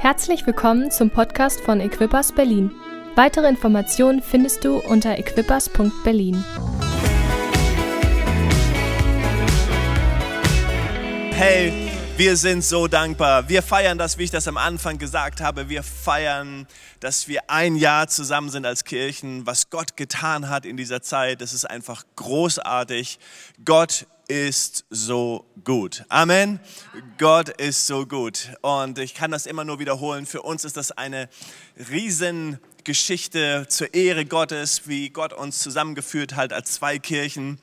Herzlich 0.00 0.46
willkommen 0.46 0.90
zum 0.90 1.10
Podcast 1.10 1.60
von 1.60 1.78
Equippers 1.78 2.32
Berlin. 2.32 2.72
Weitere 3.16 3.46
Informationen 3.46 4.22
findest 4.22 4.64
du 4.64 4.78
unter 4.78 5.18
equippers.berlin. 5.18 6.42
Hey, 11.32 11.90
wir 12.16 12.36
sind 12.38 12.64
so 12.64 12.88
dankbar. 12.88 13.50
Wir 13.50 13.62
feiern 13.62 13.98
das, 13.98 14.16
wie 14.16 14.22
ich 14.24 14.30
das 14.30 14.48
am 14.48 14.56
Anfang 14.56 14.96
gesagt 14.96 15.42
habe. 15.42 15.68
Wir 15.68 15.82
feiern, 15.82 16.66
dass 17.00 17.28
wir 17.28 17.50
ein 17.50 17.76
Jahr 17.76 18.08
zusammen 18.08 18.48
sind 18.48 18.64
als 18.64 18.84
Kirchen, 18.84 19.46
was 19.46 19.68
Gott 19.68 19.98
getan 19.98 20.48
hat 20.48 20.64
in 20.64 20.78
dieser 20.78 21.02
Zeit. 21.02 21.42
Das 21.42 21.52
ist 21.52 21.66
einfach 21.66 22.04
großartig. 22.16 23.18
Gott 23.66 24.06
ist 24.30 24.84
so 24.90 25.44
gut. 25.64 26.04
Amen. 26.08 26.60
Gott 27.18 27.48
ist 27.48 27.88
so 27.88 28.06
gut. 28.06 28.50
Und 28.62 29.00
ich 29.00 29.14
kann 29.14 29.32
das 29.32 29.44
immer 29.44 29.64
nur 29.64 29.80
wiederholen. 29.80 30.24
Für 30.24 30.42
uns 30.42 30.64
ist 30.64 30.76
das 30.76 30.92
eine 30.92 31.28
Riesengeschichte 31.90 33.66
zur 33.68 33.92
Ehre 33.92 34.24
Gottes, 34.24 34.86
wie 34.86 35.10
Gott 35.10 35.32
uns 35.32 35.58
zusammengeführt 35.58 36.36
hat 36.36 36.52
als 36.52 36.70
zwei 36.70 37.00
Kirchen. 37.00 37.58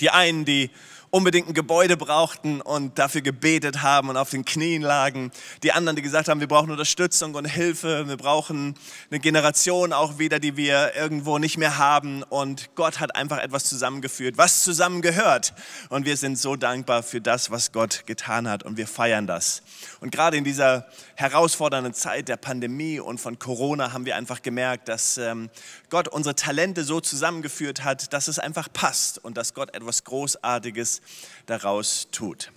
Die 0.00 0.08
einen, 0.08 0.46
die 0.46 0.70
unbedingt 1.10 1.48
ein 1.48 1.54
Gebäude 1.54 1.96
brauchten 1.96 2.60
und 2.60 2.98
dafür 2.98 3.20
gebetet 3.20 3.82
haben 3.82 4.08
und 4.08 4.16
auf 4.16 4.30
den 4.30 4.44
Knien 4.44 4.82
lagen. 4.82 5.32
Die 5.62 5.72
anderen, 5.72 5.96
die 5.96 6.02
gesagt 6.02 6.28
haben, 6.28 6.40
wir 6.40 6.46
brauchen 6.46 6.70
Unterstützung 6.70 7.34
und 7.34 7.46
Hilfe, 7.46 8.06
wir 8.08 8.16
brauchen 8.16 8.74
eine 9.10 9.18
Generation 9.18 9.92
auch 9.92 10.18
wieder, 10.18 10.38
die 10.38 10.56
wir 10.56 10.94
irgendwo 10.94 11.38
nicht 11.38 11.58
mehr 11.58 11.78
haben. 11.78 12.22
Und 12.22 12.74
Gott 12.76 13.00
hat 13.00 13.16
einfach 13.16 13.38
etwas 13.38 13.64
zusammengeführt, 13.64 14.38
was 14.38 14.62
zusammengehört. 14.62 15.52
Und 15.88 16.06
wir 16.06 16.16
sind 16.16 16.38
so 16.38 16.54
dankbar 16.54 17.02
für 17.02 17.20
das, 17.20 17.50
was 17.50 17.72
Gott 17.72 18.04
getan 18.06 18.48
hat 18.48 18.62
und 18.62 18.76
wir 18.76 18.86
feiern 18.86 19.26
das. 19.26 19.62
Und 20.00 20.12
gerade 20.12 20.36
in 20.36 20.44
dieser 20.44 20.86
herausfordernden 21.16 21.92
Zeit 21.92 22.28
der 22.28 22.36
Pandemie 22.36 23.00
und 23.00 23.20
von 23.20 23.38
Corona 23.38 23.92
haben 23.92 24.06
wir 24.06 24.14
einfach 24.14 24.42
gemerkt, 24.42 24.88
dass 24.88 25.18
ähm, 25.18 25.50
Gott 25.88 26.06
unsere 26.06 26.36
Talente 26.36 26.84
so 26.84 27.00
zusammengeführt 27.00 27.82
hat, 27.82 28.12
dass 28.12 28.28
es 28.28 28.38
einfach 28.38 28.68
passt 28.72 29.22
und 29.22 29.36
dass 29.36 29.54
Gott 29.54 29.74
etwas 29.74 30.04
Großartiges 30.04 30.99
daraus 31.46 32.08
tut. 32.10 32.52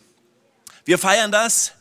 Wir 0.86 0.98
feiern 0.98 1.32
das. 1.32 1.74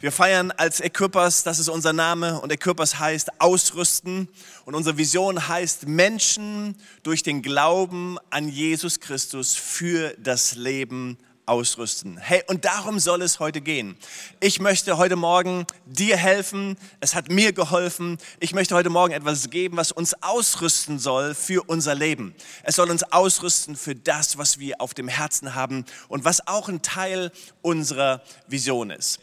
Wir 0.00 0.12
feiern 0.12 0.50
als 0.50 0.80
Equippers, 0.80 1.44
das 1.44 1.58
ist 1.58 1.68
unser 1.68 1.94
Name 1.94 2.38
und 2.40 2.52
Equippers 2.52 2.98
heißt 2.98 3.40
ausrüsten 3.40 4.28
und 4.66 4.74
unsere 4.74 4.98
Vision 4.98 5.48
heißt 5.48 5.86
Menschen 5.86 6.76
durch 7.02 7.22
den 7.22 7.40
Glauben 7.40 8.18
an 8.28 8.48
Jesus 8.48 9.00
Christus 9.00 9.54
für 9.54 10.14
das 10.18 10.56
Leben 10.56 11.16
ausrüsten. 11.46 12.16
Hey, 12.16 12.42
und 12.48 12.64
darum 12.64 12.98
soll 12.98 13.22
es 13.22 13.38
heute 13.38 13.60
gehen. 13.60 13.96
Ich 14.40 14.60
möchte 14.60 14.96
heute 14.96 15.16
Morgen 15.16 15.66
dir 15.84 16.16
helfen. 16.16 16.76
Es 17.00 17.14
hat 17.14 17.30
mir 17.30 17.52
geholfen. 17.52 18.18
Ich 18.40 18.54
möchte 18.54 18.74
heute 18.74 18.90
Morgen 18.90 19.12
etwas 19.12 19.50
geben, 19.50 19.76
was 19.76 19.92
uns 19.92 20.14
ausrüsten 20.22 20.98
soll 20.98 21.34
für 21.34 21.62
unser 21.68 21.94
Leben. 21.94 22.34
Es 22.62 22.76
soll 22.76 22.90
uns 22.90 23.02
ausrüsten 23.12 23.76
für 23.76 23.94
das, 23.94 24.38
was 24.38 24.58
wir 24.58 24.80
auf 24.80 24.94
dem 24.94 25.08
Herzen 25.08 25.54
haben 25.54 25.84
und 26.08 26.24
was 26.24 26.46
auch 26.46 26.68
ein 26.68 26.82
Teil 26.82 27.30
unserer 27.62 28.22
Vision 28.48 28.90
ist. 28.90 29.20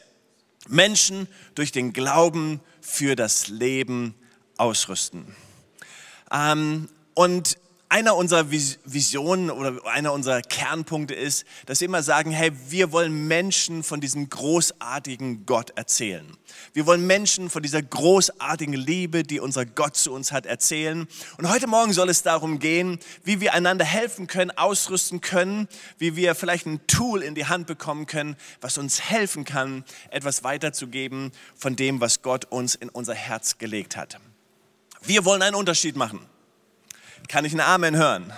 Menschen 0.67 1.27
durch 1.55 1.71
den 1.71 1.91
Glauben 1.93 2.61
für 2.81 3.15
das 3.15 3.47
Leben 3.47 4.15
ausrüsten. 4.57 5.35
Ähm, 6.31 6.87
und 7.13 7.57
einer 7.91 8.15
unserer 8.15 8.49
Visionen 8.49 9.51
oder 9.51 9.85
einer 9.85 10.13
unserer 10.13 10.41
Kernpunkte 10.41 11.13
ist, 11.13 11.43
dass 11.65 11.81
wir 11.81 11.89
immer 11.89 12.03
sagen, 12.03 12.31
hey, 12.31 12.51
wir 12.69 12.93
wollen 12.93 13.27
Menschen 13.27 13.83
von 13.83 13.99
diesem 13.99 14.29
großartigen 14.29 15.45
Gott 15.45 15.71
erzählen. 15.71 16.25
Wir 16.71 16.85
wollen 16.85 17.05
Menschen 17.05 17.49
von 17.49 17.61
dieser 17.61 17.81
großartigen 17.81 18.73
Liebe, 18.73 19.23
die 19.23 19.41
unser 19.41 19.65
Gott 19.65 19.97
zu 19.97 20.13
uns 20.13 20.31
hat, 20.31 20.45
erzählen. 20.45 21.05
Und 21.37 21.49
heute 21.49 21.67
Morgen 21.67 21.91
soll 21.91 22.07
es 22.07 22.23
darum 22.23 22.59
gehen, 22.59 22.97
wie 23.25 23.41
wir 23.41 23.53
einander 23.53 23.83
helfen 23.83 24.25
können, 24.25 24.51
ausrüsten 24.51 25.19
können, 25.19 25.67
wie 25.97 26.15
wir 26.15 26.33
vielleicht 26.33 26.67
ein 26.67 26.79
Tool 26.87 27.21
in 27.21 27.35
die 27.35 27.47
Hand 27.47 27.67
bekommen 27.67 28.05
können, 28.05 28.37
was 28.61 28.77
uns 28.77 29.01
helfen 29.01 29.43
kann, 29.43 29.83
etwas 30.11 30.45
weiterzugeben 30.45 31.33
von 31.57 31.75
dem, 31.75 31.99
was 31.99 32.21
Gott 32.21 32.45
uns 32.45 32.73
in 32.73 32.87
unser 32.87 33.15
Herz 33.15 33.57
gelegt 33.57 33.97
hat. 33.97 34.17
Wir 35.01 35.25
wollen 35.25 35.41
einen 35.41 35.55
Unterschied 35.55 35.97
machen. 35.97 36.25
Kann 37.27 37.45
ich 37.45 37.53
einen 37.53 37.61
Amen 37.61 37.95
hören? 37.95 38.33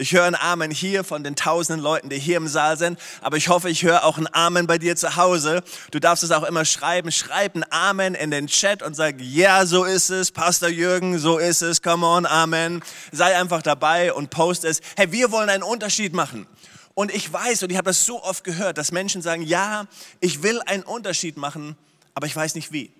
Ich 0.00 0.12
höre 0.12 0.24
einen 0.24 0.36
Amen 0.36 0.70
hier 0.70 1.02
von 1.02 1.24
den 1.24 1.34
tausenden 1.34 1.82
Leuten, 1.82 2.08
die 2.08 2.20
hier 2.20 2.36
im 2.36 2.46
Saal 2.46 2.78
sind, 2.78 3.00
aber 3.20 3.36
ich 3.36 3.48
hoffe, 3.48 3.68
ich 3.68 3.82
höre 3.82 4.04
auch 4.04 4.16
einen 4.16 4.32
Amen 4.32 4.68
bei 4.68 4.78
dir 4.78 4.94
zu 4.94 5.16
Hause. 5.16 5.64
Du 5.90 5.98
darfst 5.98 6.22
es 6.22 6.30
auch 6.30 6.44
immer 6.44 6.64
schreiben. 6.64 7.10
Schreib 7.10 7.56
einen 7.56 7.64
Amen 7.70 8.14
in 8.14 8.30
den 8.30 8.46
Chat 8.46 8.84
und 8.84 8.94
sag, 8.94 9.16
ja, 9.20 9.66
so 9.66 9.82
ist 9.82 10.10
es, 10.10 10.30
Pastor 10.30 10.68
Jürgen, 10.68 11.18
so 11.18 11.38
ist 11.38 11.62
es, 11.62 11.82
come 11.82 12.06
on, 12.06 12.26
Amen. 12.26 12.80
Sei 13.10 13.36
einfach 13.36 13.60
dabei 13.60 14.12
und 14.12 14.30
post 14.30 14.64
es. 14.64 14.80
Hey, 14.96 15.10
wir 15.10 15.32
wollen 15.32 15.48
einen 15.48 15.64
Unterschied 15.64 16.14
machen. 16.14 16.46
Und 16.94 17.12
ich 17.12 17.32
weiß, 17.32 17.64
und 17.64 17.70
ich 17.70 17.76
habe 17.76 17.90
das 17.90 18.06
so 18.06 18.22
oft 18.22 18.44
gehört, 18.44 18.78
dass 18.78 18.92
Menschen 18.92 19.20
sagen, 19.20 19.42
ja, 19.42 19.86
ich 20.20 20.44
will 20.44 20.60
einen 20.66 20.84
Unterschied 20.84 21.36
machen, 21.36 21.76
aber 22.14 22.28
ich 22.28 22.36
weiß 22.36 22.54
nicht 22.54 22.70
wie. 22.70 22.92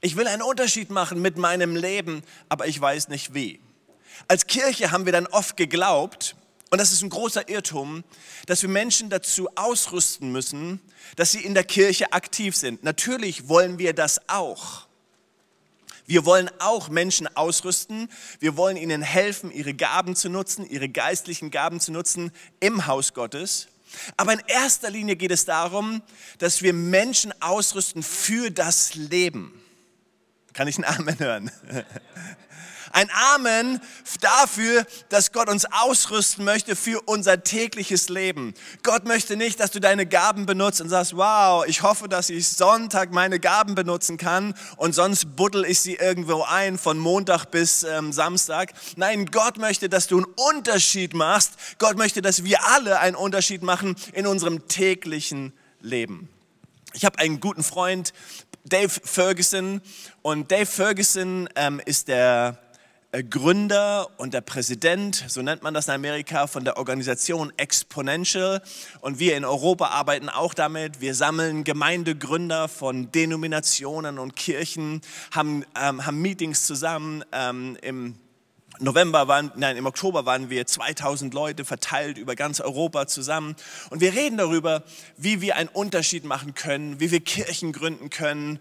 Ich 0.00 0.16
will 0.16 0.26
einen 0.26 0.42
Unterschied 0.42 0.88
machen 0.88 1.20
mit 1.20 1.36
meinem 1.36 1.76
Leben, 1.76 2.22
aber 2.48 2.66
ich 2.66 2.80
weiß 2.80 3.08
nicht 3.08 3.34
wie. 3.34 3.60
Als 4.28 4.46
Kirche 4.46 4.90
haben 4.90 5.04
wir 5.06 5.12
dann 5.12 5.26
oft 5.26 5.56
geglaubt, 5.56 6.36
und 6.70 6.78
das 6.78 6.92
ist 6.92 7.02
ein 7.02 7.10
großer 7.10 7.48
Irrtum, 7.50 8.02
dass 8.46 8.62
wir 8.62 8.68
Menschen 8.70 9.10
dazu 9.10 9.48
ausrüsten 9.56 10.32
müssen, 10.32 10.80
dass 11.16 11.32
sie 11.32 11.44
in 11.44 11.52
der 11.52 11.64
Kirche 11.64 12.12
aktiv 12.14 12.56
sind. 12.56 12.82
Natürlich 12.82 13.48
wollen 13.48 13.78
wir 13.78 13.92
das 13.92 14.26
auch. 14.28 14.86
Wir 16.06 16.24
wollen 16.24 16.50
auch 16.58 16.88
Menschen 16.88 17.28
ausrüsten. 17.36 18.08
Wir 18.40 18.56
wollen 18.56 18.76
ihnen 18.76 19.02
helfen, 19.02 19.50
ihre 19.50 19.74
Gaben 19.74 20.16
zu 20.16 20.28
nutzen, 20.28 20.68
ihre 20.68 20.88
geistlichen 20.88 21.50
Gaben 21.50 21.78
zu 21.78 21.92
nutzen 21.92 22.32
im 22.60 22.86
Haus 22.86 23.14
Gottes. 23.14 23.68
Aber 24.16 24.32
in 24.32 24.42
erster 24.46 24.90
Linie 24.90 25.16
geht 25.16 25.30
es 25.30 25.44
darum, 25.44 26.02
dass 26.38 26.62
wir 26.62 26.72
Menschen 26.72 27.32
ausrüsten 27.42 28.02
für 28.02 28.50
das 28.50 28.94
Leben. 28.94 29.60
Kann 30.54 30.68
ich 30.68 30.76
einen 30.76 30.84
Amen 30.84 31.18
hören? 31.18 31.50
Ein 32.92 33.10
Amen 33.34 33.80
dafür, 34.20 34.86
dass 35.08 35.32
Gott 35.32 35.48
uns 35.48 35.64
ausrüsten 35.64 36.44
möchte 36.44 36.76
für 36.76 37.00
unser 37.06 37.42
tägliches 37.42 38.08
Leben. 38.08 38.54
Gott 38.82 39.06
möchte 39.06 39.36
nicht, 39.36 39.60
dass 39.60 39.70
du 39.70 39.80
deine 39.80 40.06
Gaben 40.06 40.44
benutzt 40.46 40.80
und 40.80 40.90
sagst, 40.90 41.16
wow, 41.16 41.64
ich 41.66 41.82
hoffe, 41.82 42.08
dass 42.08 42.28
ich 42.28 42.48
Sonntag 42.48 43.10
meine 43.10 43.40
Gaben 43.40 43.74
benutzen 43.74 44.18
kann 44.18 44.54
und 44.76 44.94
sonst 44.94 45.36
buddel 45.36 45.64
ich 45.64 45.80
sie 45.80 45.94
irgendwo 45.94 46.42
ein 46.42 46.76
von 46.76 46.98
Montag 46.98 47.46
bis 47.46 47.82
ähm, 47.82 48.12
Samstag. 48.12 48.72
Nein, 48.96 49.26
Gott 49.26 49.56
möchte, 49.56 49.88
dass 49.88 50.06
du 50.06 50.18
einen 50.18 50.26
Unterschied 50.50 51.14
machst. 51.14 51.52
Gott 51.78 51.96
möchte, 51.96 52.20
dass 52.20 52.44
wir 52.44 52.64
alle 52.66 53.00
einen 53.00 53.16
Unterschied 53.16 53.62
machen 53.62 53.96
in 54.12 54.26
unserem 54.26 54.68
täglichen 54.68 55.52
Leben. 55.80 56.28
Ich 56.92 57.06
habe 57.06 57.18
einen 57.18 57.40
guten 57.40 57.62
Freund, 57.62 58.12
Dave 58.64 58.90
Ferguson. 58.90 59.80
Und 60.22 60.50
Dave 60.50 60.66
Ferguson 60.66 61.48
ähm, 61.56 61.80
ist 61.84 62.08
der 62.08 62.58
Gründer 63.12 64.08
und 64.16 64.32
der 64.32 64.40
Präsident, 64.40 65.26
so 65.28 65.42
nennt 65.42 65.62
man 65.62 65.74
das 65.74 65.86
in 65.86 65.92
Amerika, 65.92 66.46
von 66.46 66.64
der 66.64 66.78
Organisation 66.78 67.52
Exponential. 67.58 68.62
Und 69.02 69.18
wir 69.18 69.36
in 69.36 69.44
Europa 69.44 69.88
arbeiten 69.88 70.30
auch 70.30 70.54
damit. 70.54 71.02
Wir 71.02 71.14
sammeln 71.14 71.62
Gemeindegründer 71.62 72.68
von 72.68 73.12
Denominationen 73.12 74.18
und 74.18 74.34
Kirchen, 74.34 75.02
haben, 75.30 75.62
ähm, 75.78 76.06
haben 76.06 76.22
Meetings 76.22 76.64
zusammen 76.64 77.22
ähm, 77.32 77.76
im 77.82 78.14
November 78.80 79.28
waren, 79.28 79.52
nein, 79.56 79.76
im 79.76 79.86
Oktober 79.86 80.24
waren 80.24 80.48
wir 80.50 80.66
2000 80.66 81.34
Leute 81.34 81.64
verteilt 81.64 82.16
über 82.18 82.34
ganz 82.34 82.60
Europa 82.60 83.06
zusammen 83.06 83.54
und 83.90 84.00
wir 84.00 84.14
reden 84.14 84.38
darüber, 84.38 84.82
wie 85.16 85.40
wir 85.40 85.56
einen 85.56 85.68
Unterschied 85.68 86.24
machen 86.24 86.54
können, 86.54 86.98
wie 86.98 87.10
wir 87.10 87.20
Kirchen 87.20 87.72
gründen 87.72 88.10
können, 88.10 88.58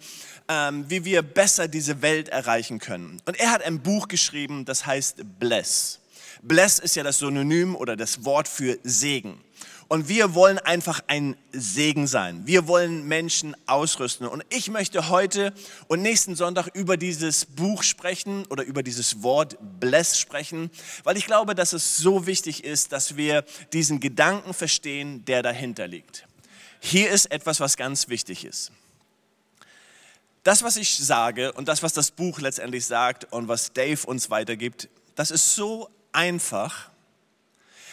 ähm, 0.52 0.86
wie 0.90 1.06
wir 1.06 1.22
besser 1.22 1.70
diese 1.70 2.02
Welt 2.02 2.28
erreichen 2.28 2.80
können. 2.80 3.22
Und 3.26 3.40
er 3.40 3.52
hat 3.52 3.64
ein 3.64 3.82
Buch 3.82 4.10
geschrieben, 4.10 4.66
das 4.66 4.86
heißt 4.86 5.40
Bless. 5.40 6.00
Bless 6.42 6.80
ist 6.80 6.96
ja 6.96 7.04
das 7.04 7.20
Synonym 7.20 7.76
oder 7.76 7.96
das 7.96 8.26
Wort 8.26 8.50
für 8.50 8.78
Segen. 8.84 9.40
Und 9.88 10.10
wir 10.10 10.34
wollen 10.34 10.58
einfach 10.58 11.02
ein 11.08 11.36
Segen 11.52 12.08
sein. 12.08 12.42
Wir 12.46 12.68
wollen 12.68 13.08
Menschen 13.08 13.56
ausrüsten. 13.66 14.28
Und 14.28 14.44
ich 14.50 14.70
möchte 14.70 15.10
heute 15.10 15.54
und 15.88 16.02
nächsten 16.02 16.36
Sonntag 16.36 16.70
über 16.74 16.98
dieses 16.98 17.46
Buch 17.46 17.84
sprechen 17.84 18.46
oder 18.48 18.64
über 18.64 18.84
dieses 18.84 19.22
Wort 19.22 19.58
Bless 19.80 20.20
sprechen, 20.20 20.70
weil 21.04 21.18
ich 21.18 21.26
glaube, 21.28 21.56
dass 21.56 21.74
es 21.74 21.98
so 21.98 22.26
wichtig 22.26 22.64
ist, 22.64 22.92
dass 22.92 23.16
wir 23.16 23.44
diesen 23.74 24.00
Gedanken 24.00 24.54
verstehen, 24.54 25.24
der 25.26 25.44
dahinter 25.44 25.88
liegt. 25.88 26.26
Hier 26.80 27.10
ist 27.12 27.32
etwas, 27.32 27.60
was 27.60 27.78
ganz 27.78 28.10
wichtig 28.10 28.44
ist. 28.46 28.72
Das, 30.44 30.64
was 30.64 30.76
ich 30.76 30.98
sage 30.98 31.54
und 31.54 31.68
das, 31.68 31.84
was 31.84 31.94
das 31.94 32.12
Buch 32.12 32.40
letztendlich 32.40 32.86
sagt 32.86 33.32
und 33.32 33.48
was 33.48 33.74
Dave 33.74 34.06
uns 34.08 34.30
weitergibt, 34.30 34.90
das 35.16 35.32
ist 35.32 35.56
so 35.56 35.90
einfach 36.12 36.92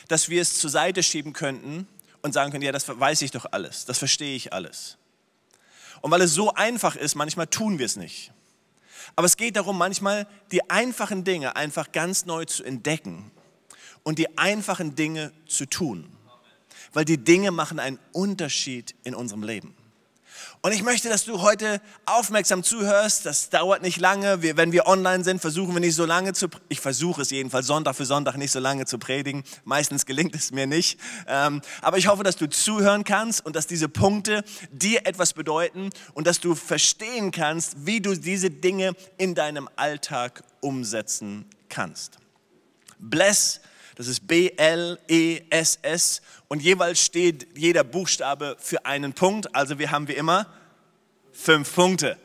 dass 0.09 0.31
wir 0.31 0.43
es 0.43 0.59
zur 0.59 0.71
Seite 0.71 1.03
schieben 1.03 1.33
könnten 1.33 1.87
und 2.23 2.33
sagen 2.33 2.51
können, 2.51 2.65
ja, 2.65 2.73
das 2.73 2.89
weiß 2.89 3.23
ich 3.23 3.31
doch 3.31 3.47
alles, 3.53 3.85
das 3.85 3.99
verstehe 3.99 4.35
ich 4.35 4.53
alles. 4.53 4.97
Und 6.01 6.11
weil 6.11 6.23
es 6.23 6.33
so 6.33 6.53
einfach 6.55 6.97
ist, 6.97 7.15
manchmal 7.15 7.47
tun 7.47 7.79
wir 7.79 7.87
es 7.87 7.97
nicht. 7.97 8.33
Aber 9.17 9.27
es 9.27 9.37
geht 9.37 9.57
darum, 9.57 9.79
manchmal 9.79 10.27
die 10.51 10.69
einfachen 10.71 11.25
Dinge 11.25 11.57
einfach 11.57 11.93
ganz 11.93 12.25
neu 12.25 12.45
zu 12.45 12.65
entdecken 12.65 13.31
und 14.03 14.19
die 14.19 14.39
einfachen 14.39 14.95
Dinge 14.95 15.33
zu 15.47 15.67
tun. 15.67 16.11
Weil 16.93 17.05
die 17.05 17.19
Dinge 17.19 17.51
machen 17.51 17.79
einen 17.79 17.99
Unterschied 18.13 18.95
in 19.05 19.15
unserem 19.15 19.43
Leben. 19.43 19.75
Und 20.61 20.73
ich 20.73 20.83
möchte, 20.83 21.09
dass 21.09 21.25
du 21.25 21.41
heute 21.41 21.81
aufmerksam 22.05 22.65
zuhörst. 22.65 23.25
Das 23.27 23.49
dauert 23.49 23.81
nicht 23.81 23.99
lange. 23.99 24.43
Wir, 24.43 24.57
wenn 24.57 24.73
wir 24.73 24.87
online 24.87 25.23
sind, 25.23 25.41
versuchen 25.41 25.73
wir 25.73 25.81
nicht 25.81 25.95
so 25.95 26.05
lange 26.05 26.33
zu, 26.33 26.49
ich 26.69 26.81
versuche 26.81 27.23
es 27.23 27.31
jedenfalls 27.31 27.69
Sonntag 27.69 27.95
für 27.95 28.05
Sonntag 28.05 28.37
nicht 28.37 28.51
so 28.51 28.59
lange 28.59 28.85
zu 28.85 28.99
predigen. 28.99 29.45
Meistens 29.65 30.05
gelingt 30.05 30.35
es 30.35 30.51
mir 30.51 30.67
nicht. 30.67 30.99
Ähm, 31.29 31.63
aber 31.81 31.99
ich 31.99 32.09
hoffe, 32.09 32.25
dass 32.25 32.37
du 32.37 32.49
zuhören 32.49 33.05
kannst 33.05 33.47
und 33.47 33.55
dass 33.55 33.69
diese 33.69 33.89
Punkte 33.89 34.43
dir 34.73 35.07
etwas 35.07 35.33
bedeuten 35.33 35.91
und 36.15 36.27
dass 36.27 36.41
du 36.41 36.57
verstehen 36.57 37.31
kannst, 37.31 37.87
wie 37.87 38.01
du 38.01 38.17
diese 38.17 38.51
Dinge 38.51 38.95
in 39.17 39.37
deinem 39.37 39.69
Alltag 39.77 40.43
umsetzen 40.61 41.47
kannst. 41.69 42.19
Bless 42.99 43.61
das 43.99 44.07
ist 44.07 44.29
B-L-E-S-S 44.29 46.23
und 46.47 46.63
jeweils 46.63 47.05
steht 47.05 47.49
jeder 47.59 47.83
Buchstabe 47.83 48.57
für 48.61 48.87
einen 48.87 49.13
Punkt. 49.13 49.53
Also 49.57 49.81
wir 49.81 49.91
haben 49.91 50.07
wie 50.07 50.13
immer 50.13 50.47
fünf 51.33 51.75
Punkte. 51.75 52.17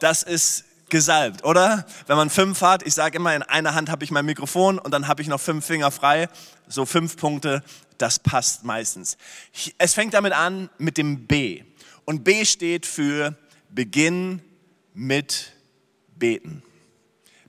Das 0.00 0.24
ist 0.24 0.64
gesalbt, 0.88 1.44
oder? 1.44 1.86
Wenn 2.08 2.16
man 2.16 2.30
fünf 2.30 2.62
hat, 2.62 2.84
ich 2.84 2.94
sage 2.94 3.18
immer, 3.18 3.32
in 3.36 3.44
einer 3.44 3.76
Hand 3.76 3.90
habe 3.90 4.02
ich 4.02 4.10
mein 4.10 4.26
Mikrofon 4.26 4.80
und 4.80 4.90
dann 4.90 5.06
habe 5.06 5.22
ich 5.22 5.28
noch 5.28 5.40
fünf 5.40 5.64
Finger 5.64 5.92
frei. 5.92 6.28
So 6.66 6.84
fünf 6.84 7.16
Punkte, 7.16 7.62
das 7.96 8.18
passt 8.18 8.64
meistens. 8.64 9.16
Es 9.78 9.94
fängt 9.94 10.14
damit 10.14 10.32
an 10.32 10.68
mit 10.78 10.98
dem 10.98 11.28
B. 11.28 11.62
Und 12.06 12.24
B 12.24 12.44
steht 12.44 12.86
für 12.86 13.36
Beginn 13.68 14.42
mit 14.94 15.52
Beten. 16.16 16.64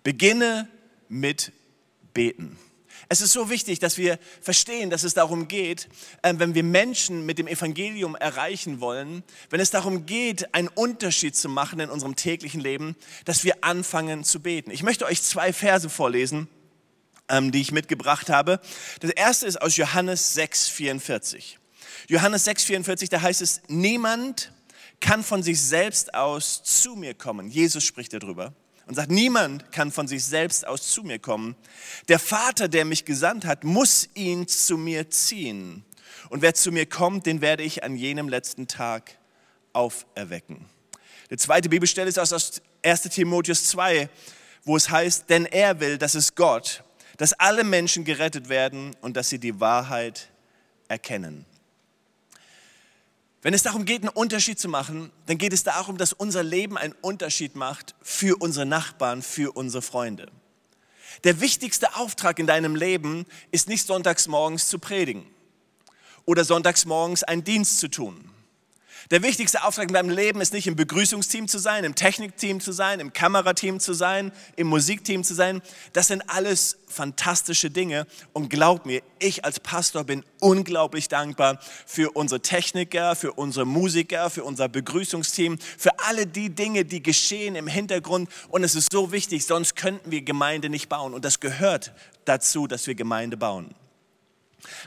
Beginne 0.04 0.68
mit 1.10 1.52
Beten. 2.14 2.60
Es 3.12 3.20
ist 3.20 3.34
so 3.34 3.50
wichtig, 3.50 3.80
dass 3.80 3.98
wir 3.98 4.18
verstehen, 4.40 4.90
dass 4.90 5.04
es 5.04 5.14
darum 5.14 5.50
geht, 5.50 5.90
ähm, 6.24 6.40
wenn 6.40 6.56
wir 6.56 6.64
Menschen 6.64 7.26
mit 7.26 7.40
dem 7.40 7.48
Evangelium 7.48 8.16
erreichen 8.16 8.80
wollen, 8.80 9.24
wenn 9.50 9.60
es 9.60 9.70
darum 9.70 10.06
geht, 10.06 10.56
einen 10.56 10.70
Unterschied 10.70 11.36
zu 11.36 11.50
machen 11.50 11.82
in 11.82 11.90
unserem 11.90 12.16
täglichen 12.16 12.62
Leben, 12.62 12.96
dass 13.26 13.44
wir 13.44 13.66
anfangen 13.66 14.24
zu 14.24 14.40
beten. 14.40 14.72
Ich 14.72 14.82
möchte 14.82 15.06
euch 15.06 15.22
zwei 15.24 15.52
Verse 15.52 15.90
vorlesen, 15.90 16.48
ähm, 17.28 17.52
die 17.52 17.60
ich 17.60 17.74
mitgebracht 17.74 18.30
habe. 18.30 18.62
Das 19.02 19.12
erste 19.12 19.46
ist 19.46 19.62
aus 19.62 19.76
Johannes 19.76 20.38
6,44. 20.38 21.58
Johannes 22.08 22.48
6,44, 22.48 23.10
da 23.10 23.22
heißt 23.22 23.42
es, 23.42 23.62
niemand 23.68 24.54
kann 25.02 25.22
von 25.22 25.44
sich 25.44 25.60
selbst 25.60 26.14
aus 26.14 26.64
zu 26.64 26.96
mir 26.96 27.14
kommen. 27.14 27.50
Jesus 27.50 27.84
spricht 27.84 28.14
darüber 28.14 28.54
und 28.88 28.96
sagt, 28.96 29.12
niemand 29.12 29.72
kann 29.72 29.92
von 29.92 30.08
sich 30.08 30.26
selbst 30.26 30.68
aus 30.68 30.90
zu 30.90 31.04
mir 31.04 31.20
kommen. 31.20 31.56
Der 32.08 32.20
Vater, 32.20 32.68
der 32.68 32.86
mich 32.86 33.06
gesandt 33.06 33.46
hat, 33.46 33.64
muss 33.64 34.10
ihn 34.16 34.48
zu 34.48 34.78
mir 34.78 35.10
ziehen. 35.10 35.86
Und 36.30 36.42
wer 36.42 36.54
zu 36.54 36.72
mir 36.72 36.86
kommt, 36.86 37.26
den 37.26 37.42
werde 37.42 37.64
ich 37.64 37.84
an 37.84 37.96
jenem 37.96 38.30
letzten 38.30 38.68
Tag 38.68 39.18
auferwecken. 39.74 40.66
Die 41.30 41.38
zweite 41.38 41.70
Bibelstelle 41.70 42.10
ist 42.10 42.20
aus 42.20 42.62
1 42.84 43.02
Timotheus 43.04 43.70
2, 43.70 44.10
wo 44.64 44.76
es 44.76 44.90
heißt, 44.90 45.30
denn 45.30 45.46
er 45.46 45.80
will, 45.80 45.98
dass 45.98 46.16
es 46.16 46.36
Gott, 46.36 46.84
dass 47.18 47.34
alle 47.34 47.64
Menschen 47.64 48.04
gerettet 48.04 48.50
werden 48.50 48.96
und 49.02 49.16
dass 49.16 49.30
sie 49.30 49.40
die 49.40 49.60
Wahrheit 49.60 50.30
erkennen. 50.88 51.46
Wenn 53.42 53.54
es 53.54 53.64
darum 53.64 53.86
geht, 53.86 54.02
einen 54.02 54.10
Unterschied 54.10 54.60
zu 54.60 54.70
machen, 54.70 55.12
dann 55.26 55.38
geht 55.38 55.54
es 55.54 55.64
darum, 55.64 55.98
dass 55.98 56.14
unser 56.14 56.44
Leben 56.44 56.78
einen 56.78 56.94
Unterschied 57.02 57.56
macht 57.56 57.96
für 58.02 58.36
unsere 58.40 58.66
Nachbarn, 58.66 59.22
für 59.22 59.56
unsere 59.56 59.82
Freunde. 59.82 60.32
Der 61.24 61.42
wichtigste 61.42 61.96
Auftrag 61.96 62.40
in 62.40 62.48
deinem 62.48 62.76
Leben 62.76 63.26
ist 63.52 63.68
nicht 63.68 63.86
sonntags 63.86 64.28
morgens 64.28 64.68
zu 64.68 64.80
predigen 64.80 65.26
oder 66.26 66.46
sonntags 66.46 66.86
morgens 66.86 67.24
einen 67.24 67.44
Dienst 67.44 67.80
zu 67.80 67.90
tun 67.90 68.32
der 69.10 69.24
wichtigste 69.24 69.64
Auftrag 69.64 69.88
in 69.88 69.94
deinem 69.94 70.10
Leben 70.10 70.42
ist 70.42 70.54
nicht 70.54 70.68
im 70.68 70.76
Begrüßungsteam 70.76 71.48
zu 71.48 71.58
sein, 71.58 71.84
im 71.84 71.96
Technikteam 71.96 72.60
zu 72.60 72.72
sein, 72.72 73.00
im 73.00 73.14
Kamerateam 73.14 73.80
zu 73.80 73.94
sein, 73.94 74.32
im 74.56 74.68
Musikteam 74.68 75.24
zu 75.24 75.34
sein. 75.34 75.62
Das 75.94 76.08
sind 76.08 76.30
alles 76.30 76.78
fantastische 76.88 77.72
Dinge. 77.72 78.06
Und 78.34 78.50
glaub 78.50 78.86
mir, 78.86 79.02
ich 79.20 79.44
als 79.44 79.60
Pastor 79.60 80.04
bin 80.04 80.24
unglaublich 80.40 81.08
dankbar 81.08 81.60
für 81.86 82.12
unsere 82.12 82.42
Techniker, 82.42 83.16
für 83.16 83.34
unsere 83.34 83.66
Musiker, 83.66 84.30
für 84.30 84.44
unser 84.44 84.70
Begrüßungsteam, 84.70 85.58
für 85.78 85.98
alle 86.00 86.28
die 86.28 86.50
Dinge, 86.50 86.86
die 86.86 87.02
geschehen 87.02 87.56
im 87.56 87.68
Hintergrund. 87.68 88.30
Und 88.50 88.64
es 88.64 88.76
ist 88.76 88.92
so 88.92 89.12
wichtig, 89.12 89.46
sonst 89.46 89.76
könnten 89.76 90.12
wir 90.12 90.22
Gemeinde 90.22 90.70
nicht 90.70 90.90
bauen. 90.90 91.14
Und 91.14 91.26
das 91.26 91.40
gehört 91.40 91.94
dazu, 92.26 92.68
dass 92.68 92.88
wir 92.88 92.96
Gemeinde 92.96 93.38
bauen. 93.38 93.74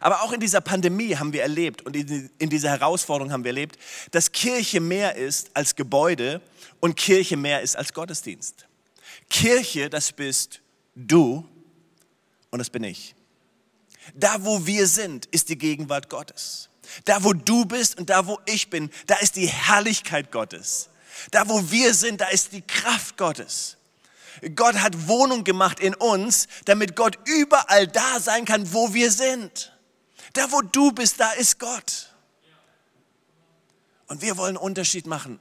Aber 0.01 0.23
auch 0.23 0.33
in 0.33 0.41
dieser 0.41 0.61
Pandemie 0.61 1.17
haben 1.17 1.33
wir 1.33 1.43
erlebt 1.43 1.83
und 1.83 1.97
in 1.97 2.51
dieser 2.51 2.71
Herausforderung 2.71 3.33
haben 3.33 3.45
wir 3.45 3.51
erlebt, 3.51 3.79
dass 4.11 4.33
Kirche 4.33 4.81
mehr 4.81 5.17
ist 5.17 5.51
als 5.55 5.75
Gebäude 5.75 6.41
und 6.81 6.97
Kirche 6.97 7.37
mehr 7.37 7.63
ist 7.63 7.77
als 7.77 7.93
Gottesdienst. 7.93 8.67
Kirche, 9.31 9.91
das 9.91 10.13
bist 10.13 10.61
du 10.95 11.49
und 12.51 12.59
das 12.59 12.71
bin 12.71 12.85
ich. 12.85 13.15
Da, 14.15 14.45
wo 14.45 14.67
wir 14.67 14.87
sind, 14.87 15.27
ist 15.27 15.49
die 15.49 15.59
Gegenwart 15.59 16.11
Gottes. 16.11 16.69
Da, 17.05 17.25
wo 17.25 17.33
du 17.33 17.65
bist 17.65 17.99
und 17.99 18.11
da, 18.11 18.27
wo 18.27 18.39
ich 18.47 18.69
bin, 18.69 18.91
da 19.07 19.17
ist 19.17 19.37
die 19.37 19.47
Herrlichkeit 19.47 20.31
Gottes. 20.31 20.91
Da, 21.31 21.49
wo 21.49 21.71
wir 21.71 21.95
sind, 21.95 22.21
da 22.21 22.29
ist 22.29 22.53
die 22.53 22.63
Kraft 22.63 23.17
Gottes. 23.17 23.77
Gott 24.55 24.77
hat 24.77 25.09
Wohnung 25.09 25.45
gemacht 25.45 25.81
in 25.81 25.95
uns, 25.95 26.49
damit 26.65 26.97
Gott 26.97 27.19
überall 27.25 27.87
da 27.87 28.21
sein 28.21 28.45
kann, 28.45 28.73
wo 28.73 28.95
wir 28.95 29.11
sind. 29.11 29.77
Da, 30.33 30.51
wo 30.51 30.61
du 30.61 30.93
bist, 30.93 31.21
da 31.21 31.31
ist 31.33 31.59
Gott. 31.59 32.15
Und 34.07 34.23
wir 34.23 34.37
wollen 34.37 34.57
einen 34.57 34.65
Unterschied 34.65 35.07
machen 35.07 35.39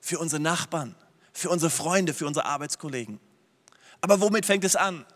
für 0.00 0.18
unsere 0.18 0.42
Nachbarn, 0.42 0.94
für 1.32 1.48
unsere 1.50 1.70
Freunde, 1.70 2.12
für 2.12 2.26
unsere 2.26 2.46
Arbeitskollegen. 2.46 3.20
Aber 4.00 4.20
womit 4.20 4.46
fängt 4.46 4.64
es 4.64 4.76
an? 4.76 5.06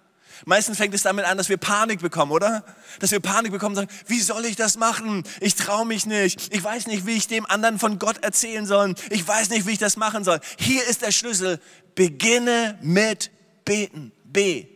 Meistens 0.45 0.77
fängt 0.77 0.95
es 0.95 1.03
damit 1.03 1.25
an, 1.25 1.39
dass 1.39 1.49
wir 1.49 1.57
Panik 1.57 2.01
bekommen, 2.01 2.31
oder? 2.31 2.63
Dass 3.01 3.11
wir 3.11 3.21
Panik 3.21 3.53
bekommen 3.53 3.77
und 3.77 3.89
sagen, 3.89 4.01
wie 4.07 4.21
soll 4.21 4.45
ich 4.45 4.57
das 4.57 4.77
machen? 4.77 5.25
Ich 5.41 5.55
traue 5.55 5.87
mich 5.87 6.05
nicht. 6.05 6.55
Ich 6.55 6.63
weiß 6.63 6.87
nicht, 6.89 7.07
wie 7.07 7.17
ich 7.17 7.27
dem 7.27 7.47
anderen 7.47 7.79
von 7.79 7.99
Gott 7.99 8.23
erzählen 8.23 8.67
soll. 8.67 8.95
Ich 9.11 9.27
weiß 9.27 9.49
nicht, 9.51 9.67
wie 9.67 9.73
ich 9.73 9.79
das 9.79 9.97
machen 9.97 10.25
soll. 10.25 10.41
Hier 10.59 10.87
ist 10.87 11.03
der 11.03 11.11
Schlüssel. 11.11 11.61
Beginne 11.97 12.79
mit 12.83 13.33
beten. 13.65 14.13
B. 14.25 14.67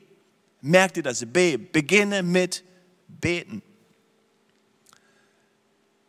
Merkt 0.61 0.97
ihr 0.97 1.05
das? 1.05 1.25
B. 1.25 1.57
Beginne 1.57 2.25
mit 2.25 2.65
beten. 3.07 3.63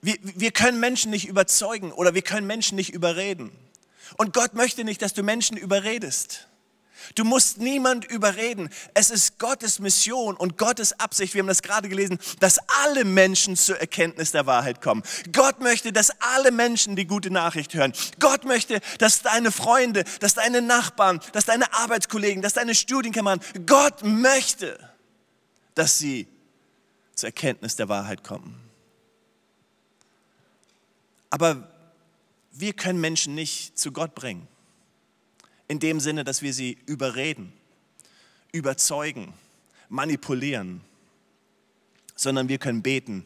Wir, 0.02 0.16
wir 0.22 0.52
können 0.52 0.80
Menschen 0.80 1.12
nicht 1.12 1.28
überzeugen 1.28 1.92
oder 1.92 2.16
wir 2.16 2.24
können 2.24 2.48
Menschen 2.48 2.76
nicht 2.76 2.92
überreden. 2.92 3.52
Und 4.18 4.34
Gott 4.34 4.56
möchte 4.56 4.84
nicht, 4.84 5.02
dass 5.04 5.14
du 5.14 5.22
Menschen 5.22 5.58
überredest. 5.58 6.48
Du 7.16 7.24
musst 7.24 7.58
niemand 7.58 8.06
überreden. 8.06 8.70
Es 8.94 9.10
ist 9.10 9.40
Gottes 9.40 9.80
Mission 9.80 10.36
und 10.36 10.58
Gottes 10.58 11.00
Absicht, 11.00 11.34
wir 11.34 11.40
haben 11.40 11.48
das 11.48 11.62
gerade 11.62 11.90
gelesen, 11.90 12.20
dass 12.40 12.60
alle 12.84 13.06
Menschen 13.06 13.56
zur 13.56 13.80
Erkenntnis 13.80 14.32
der 14.32 14.46
Wahrheit 14.46 14.82
kommen. 14.82 15.04
Gott 15.32 15.60
möchte, 15.60 15.94
dass 15.94 16.12
alle 16.22 16.52
Menschen 16.52 16.96
die 16.96 17.06
gute 17.06 17.32
Nachricht 17.32 17.74
hören. 17.74 17.94
Gott 18.20 18.46
möchte, 18.46 18.80
dass 19.00 19.22
deine 19.22 19.52
Freunde, 19.52 20.04
dass 20.20 20.34
deine 20.34 20.62
Nachbarn, 20.62 21.20
dass 21.34 21.46
deine 21.46 21.74
Arbeitskollegen, 21.74 22.42
dass 22.42 22.54
deine 22.54 22.76
Studienkameraden, 22.76 23.66
Gott 23.66 24.04
möchte, 24.04 24.78
dass 25.76 25.98
sie 25.98 26.28
zur 27.16 27.28
Erkenntnis 27.28 27.76
der 27.76 27.90
Wahrheit 27.90 28.24
kommen. 28.24 28.60
Aber 31.30 31.68
wir 32.52 32.74
können 32.74 33.00
Menschen 33.00 33.36
nicht 33.36 33.78
zu 33.78 33.92
Gott 33.92 34.16
bringen 34.16 34.48
in 35.72 35.80
dem 35.80 36.02
Sinne, 36.02 36.26
dass 36.26 36.42
wir 36.42 36.54
sie 36.54 36.78
überreden, 36.86 37.54
überzeugen, 38.52 39.34
manipulieren, 39.88 40.82
sondern 42.14 42.50
wir 42.50 42.58
können 42.58 42.84
beten, 42.84 43.24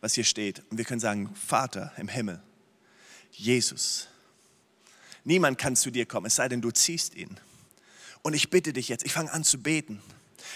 was 0.00 0.14
hier 0.14 0.24
steht. 0.24 0.60
Und 0.70 0.78
wir 0.78 0.84
können 0.84 0.98
sagen, 0.98 1.32
Vater 1.36 1.92
im 1.96 2.08
Himmel, 2.08 2.42
Jesus, 3.30 4.08
niemand 5.22 5.56
kann 5.56 5.76
zu 5.76 5.92
dir 5.92 6.04
kommen, 6.04 6.26
es 6.26 6.34
sei 6.34 6.48
denn, 6.48 6.60
du 6.60 6.72
ziehst 6.72 7.14
ihn. 7.14 7.38
Und 8.22 8.34
ich 8.34 8.50
bitte 8.50 8.72
dich 8.72 8.88
jetzt, 8.88 9.06
ich 9.06 9.12
fange 9.12 9.32
an 9.32 9.44
zu 9.44 9.62
beten. 9.62 10.02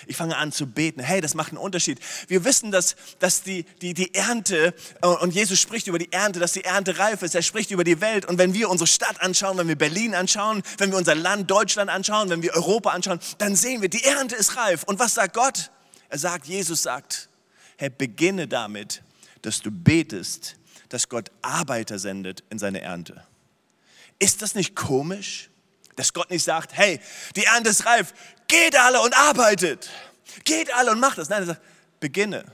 Ich 0.07 0.17
fange 0.17 0.37
an 0.37 0.53
zu 0.53 0.67
beten. 0.67 1.01
Hey, 1.01 1.21
das 1.21 1.35
macht 1.35 1.51
einen 1.51 1.59
Unterschied. 1.59 1.99
Wir 2.27 2.45
wissen, 2.45 2.71
dass, 2.71 2.97
dass 3.19 3.43
die, 3.43 3.65
die, 3.81 3.95
die 3.95 4.15
Ernte, 4.15 4.75
äh, 5.03 5.07
und 5.07 5.35
Jesus 5.35 5.61
spricht 5.61 5.87
über 5.87 5.99
die 5.99 6.13
Ernte, 6.13 6.41
dass 6.41 6.53
die 6.53 6.65
Ernte 6.65 6.99
reif 6.99 7.23
ist. 7.23 7.35
Er 7.35 7.43
spricht 7.43 7.71
über 7.71 7.85
die 7.85 8.01
Welt. 8.01 8.27
Und 8.27 8.39
wenn 8.39 8.55
wir 8.55 8.71
unsere 8.71 8.87
Stadt 8.87 9.21
anschauen, 9.21 9.59
wenn 9.59 9.69
wir 9.69 9.77
Berlin 9.77 10.15
anschauen, 10.15 10.63
wenn 10.79 10.91
wir 10.91 10.99
unser 10.99 11.15
Land 11.15 11.51
Deutschland 11.51 11.91
anschauen, 11.91 12.31
wenn 12.31 12.43
wir 12.43 12.55
Europa 12.55 12.91
anschauen, 12.91 13.21
dann 13.39 13.57
sehen 13.57 13.83
wir, 13.83 13.89
die 13.89 14.05
Ernte 14.05 14.37
ist 14.37 14.57
reif. 14.57 14.85
Und 14.85 14.99
was 14.99 15.15
sagt 15.15 15.35
Gott? 15.35 15.71
Er 16.09 16.19
sagt, 16.19 16.47
Jesus 16.47 16.83
sagt, 16.83 17.29
hey, 17.77 17.91
beginne 17.91 18.49
damit, 18.49 19.03
dass 19.43 19.61
du 19.61 19.71
betest, 19.71 20.57
dass 20.89 21.09
Gott 21.09 21.31
Arbeiter 21.43 21.99
sendet 21.99 22.43
in 22.51 22.59
seine 22.59 22.81
Ernte. 22.81 23.25
Ist 24.19 24.43
das 24.43 24.55
nicht 24.55 24.75
komisch, 24.75 25.51
dass 25.97 26.13
Gott 26.13 26.31
nicht 26.31 26.45
sagt, 26.45 26.77
hey, 26.77 27.01
die 27.37 27.45
Ernte 27.45 27.71
ist 27.71 27.85
reif, 27.87 28.15
geht 28.49 28.77
alle 28.77 29.01
und 29.01 29.17
arbeitet. 29.17 29.89
Geht 30.45 30.73
alle 30.75 30.91
und 30.91 31.01
macht 31.01 31.19
das. 31.19 31.29
Nein, 31.29 31.43
er 31.43 31.47
sagt, 31.47 31.61
beginne, 32.01 32.45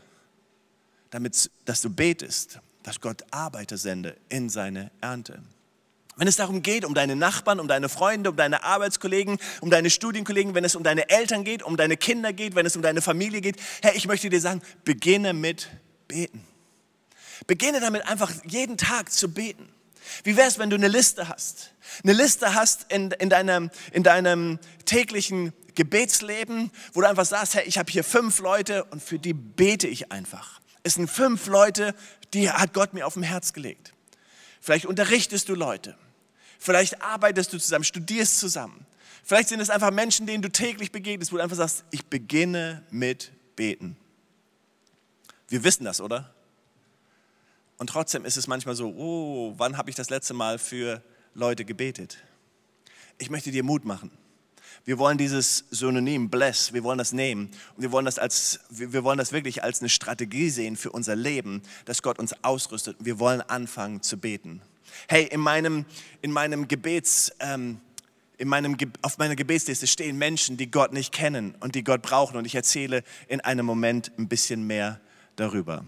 damit, 1.11 1.51
dass 1.65 1.81
du 1.81 1.91
betest, 1.91 2.59
dass 2.83 3.01
Gott 3.01 3.25
Arbeiter 3.31 3.79
sende 3.79 4.17
in 4.29 4.51
seine 4.51 4.91
Ernte. 5.01 5.43
Wenn 6.17 6.29
es 6.29 6.37
darum 6.37 6.63
geht, 6.63 6.85
um 6.85 6.95
deine 6.95 7.17
Nachbarn, 7.17 7.59
um 7.59 7.67
deine 7.67 7.89
Freunde, 7.89 8.31
um 8.31 8.37
deine 8.37 8.63
Arbeitskollegen, 8.63 9.39
um 9.61 9.71
deine 9.71 9.91
Studienkollegen, 9.91 10.55
wenn 10.55 10.65
es 10.65 10.77
um 10.77 10.85
deine 10.85 11.09
Eltern 11.09 11.43
geht, 11.43 11.63
um 11.63 11.77
deine 11.77 11.97
Kinder 11.97 12.33
geht, 12.33 12.55
wenn 12.55 12.67
es 12.67 12.77
um 12.77 12.83
deine 12.83 13.03
Familie 13.03 13.41
geht, 13.41 13.57
hey, 13.83 13.97
ich 13.97 14.07
möchte 14.07 14.31
dir 14.31 14.41
sagen, 14.41 14.63
beginne 14.85 15.33
mit 15.33 15.69
beten. 16.07 16.45
Beginne 17.47 17.81
damit 17.81 18.07
einfach 18.07 18.33
jeden 18.45 18.77
Tag 18.77 19.11
zu 19.11 19.33
beten. 19.33 19.69
Wie 20.23 20.37
wäre 20.37 20.47
es, 20.47 20.59
wenn 20.59 20.71
du 20.71 20.77
eine 20.77 20.89
Liste 20.89 21.29
hast? 21.29 21.73
Eine 22.05 22.13
Liste 22.13 22.55
hast 22.55 22.93
in, 22.93 23.11
in, 23.13 23.29
deinem, 23.29 23.71
in 23.93 24.03
deinem 24.05 24.61
täglichen 24.85 25.53
Gebetsleben, 25.75 26.71
wo 26.93 27.01
du 27.01 27.09
einfach 27.09 27.25
sagst, 27.25 27.55
hey, 27.55 27.65
ich 27.67 27.79
habe 27.79 27.91
hier 27.91 28.05
fünf 28.05 28.39
Leute 28.39 28.85
und 28.85 29.03
für 29.03 29.19
die 29.19 29.35
bete 29.35 29.87
ich 29.87 30.13
einfach. 30.13 30.61
Es 30.83 30.95
sind 30.95 31.09
fünf 31.09 31.47
Leute, 31.47 31.95
die 32.33 32.51
hat 32.51 32.75
Gott 32.75 32.95
mir 32.95 33.07
auf 33.07 33.15
dem 33.15 33.23
Herz 33.23 33.53
gelegt. 33.53 33.95
Vielleicht 34.61 34.87
unterrichtest 34.87 35.49
du 35.49 35.55
Leute. 35.55 35.97
Vielleicht 36.59 37.03
arbeitest 37.03 37.53
du 37.53 37.59
zusammen, 37.59 37.85
studierst 37.85 38.39
zusammen. 38.39 38.87
Vielleicht 39.23 39.49
sind 39.49 39.61
es 39.61 39.71
einfach 39.71 39.91
Menschen, 39.91 40.27
denen 40.27 40.43
du 40.43 40.51
täglich 40.51 40.93
begegnest, 40.93 41.33
wo 41.33 41.37
du 41.37 41.43
einfach 41.43 41.57
sagst, 41.57 41.85
ich 41.91 42.05
beginne 42.07 42.83
mit 42.91 43.33
Beten. 43.57 43.97
Wir 45.49 45.65
wissen 45.65 45.85
das, 45.85 46.01
oder? 46.01 46.35
Und 47.79 47.89
trotzdem 47.89 48.25
ist 48.25 48.37
es 48.37 48.47
manchmal 48.47 48.75
so, 48.75 48.89
oh, 48.89 49.55
wann 49.57 49.77
habe 49.77 49.91
ich 49.91 49.97
das 49.97 50.11
letzte 50.11 50.35
Mal 50.35 50.59
für 50.59 51.03
Leute 51.35 51.65
gebetet? 51.65 52.19
Ich 53.19 53.31
möchte 53.31 53.51
dir 53.51 53.63
Mut 53.63 53.85
machen. 53.85 54.11
Wir 54.85 54.99
wollen 54.99 55.17
dieses 55.17 55.65
Synonym 55.71 56.29
bless, 56.29 56.75
wir 56.75 56.85
wollen 56.85 56.99
das 56.99 57.13
nehmen 57.13 57.51
und 57.77 57.83
wir 57.83 57.91
wollen 57.91 58.05
das 58.05 58.19
als 58.19 58.61
wir 58.69 59.03
wollen 59.03 59.17
das 59.17 59.33
wirklich 59.33 59.65
als 59.65 59.81
eine 59.81 59.89
Strategie 59.89 60.51
sehen 60.51 60.77
für 60.77 60.91
unser 60.91 61.17
Leben, 61.17 61.63
dass 61.87 62.03
Gott 62.03 62.19
uns 62.19 62.35
ausrüstet. 62.45 62.97
Wir 63.01 63.19
wollen 63.19 63.41
anfangen 63.41 64.03
zu 64.03 64.19
beten. 64.19 64.61
Hey, 65.09 65.25
in 65.25 65.41
meinem 65.41 65.87
in 66.21 66.33
meinem 66.33 66.69
Gebets 66.69 67.33
ähm, 67.41 67.81
in 68.37 68.49
meinem, 68.49 68.77
auf 69.03 69.19
meiner 69.19 69.37
Gebetsliste 69.37 69.87
stehen 69.87 70.19
Menschen, 70.19 70.57
die 70.57 70.71
Gott 70.71 70.93
nicht 70.93 71.13
kennen 71.13 71.55
und 71.61 71.75
die 71.75 71.85
Gott 71.85 72.03
brauchen. 72.03 72.37
Und 72.37 72.45
ich 72.45 72.55
erzähle 72.55 73.05
in 73.29 73.41
einem 73.41 73.65
Moment 73.65 74.11
ein 74.19 74.29
bisschen 74.29 74.67
mehr 74.67 75.01
darüber. 75.37 75.85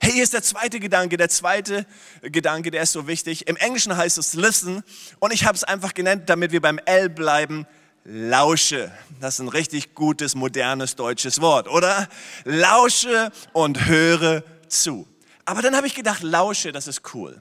Hey, 0.00 0.12
hier 0.12 0.22
ist 0.22 0.34
der 0.34 0.42
zweite 0.42 0.80
Gedanke. 0.80 1.16
Der 1.16 1.30
zweite 1.30 1.86
Gedanke, 2.20 2.70
der 2.70 2.82
ist 2.82 2.92
so 2.92 3.06
wichtig. 3.06 3.48
Im 3.48 3.56
Englischen 3.56 3.96
heißt 3.96 4.18
es 4.18 4.34
listen 4.34 4.82
und 5.18 5.32
ich 5.32 5.44
habe 5.44 5.56
es 5.56 5.64
einfach 5.64 5.94
genannt, 5.94 6.24
damit 6.26 6.52
wir 6.52 6.60
beim 6.60 6.78
L 6.84 7.08
bleiben. 7.08 7.66
Lausche. 8.04 8.90
Das 9.20 9.34
ist 9.34 9.40
ein 9.40 9.48
richtig 9.48 9.94
gutes, 9.94 10.34
modernes 10.34 10.96
deutsches 10.96 11.40
Wort, 11.40 11.68
oder? 11.68 12.08
Lausche 12.44 13.30
und 13.52 13.86
höre 13.86 14.42
zu. 14.68 15.06
Aber 15.44 15.62
dann 15.62 15.76
habe 15.76 15.86
ich 15.86 15.94
gedacht, 15.94 16.22
lausche, 16.22 16.72
das 16.72 16.86
ist 16.86 17.14
cool. 17.14 17.40